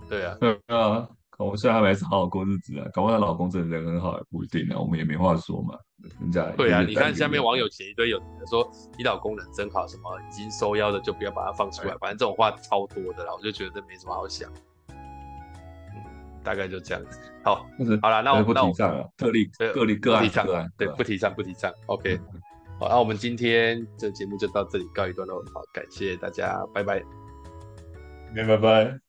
[0.09, 1.07] 对啊，对啊，
[1.45, 5.77] 我虽然他们还是好好过日子啊，搞不好她老公真的人很好，也不一定啊，我们也没话说嘛。
[6.19, 14.51] 人家对啊，你看下面网友写一堆有的说你老公人真好，什么已经收腰的就不要把他放出来，反正这种话超多的啦，我就觉得这没什么好想。
[14.89, 15.95] 嗯，
[16.43, 17.19] 大概就这样子。
[17.43, 17.65] 好，
[18.01, 21.71] 好了，那我们不提倡了，特例、个例、个案、个案，对，不提倡，不提倡。
[21.87, 22.19] OK，
[22.79, 27.03] 好，那我们今天这节目就到这里告一段落，好，感谢大家，拜拜，
[28.35, 29.06] 拜拜。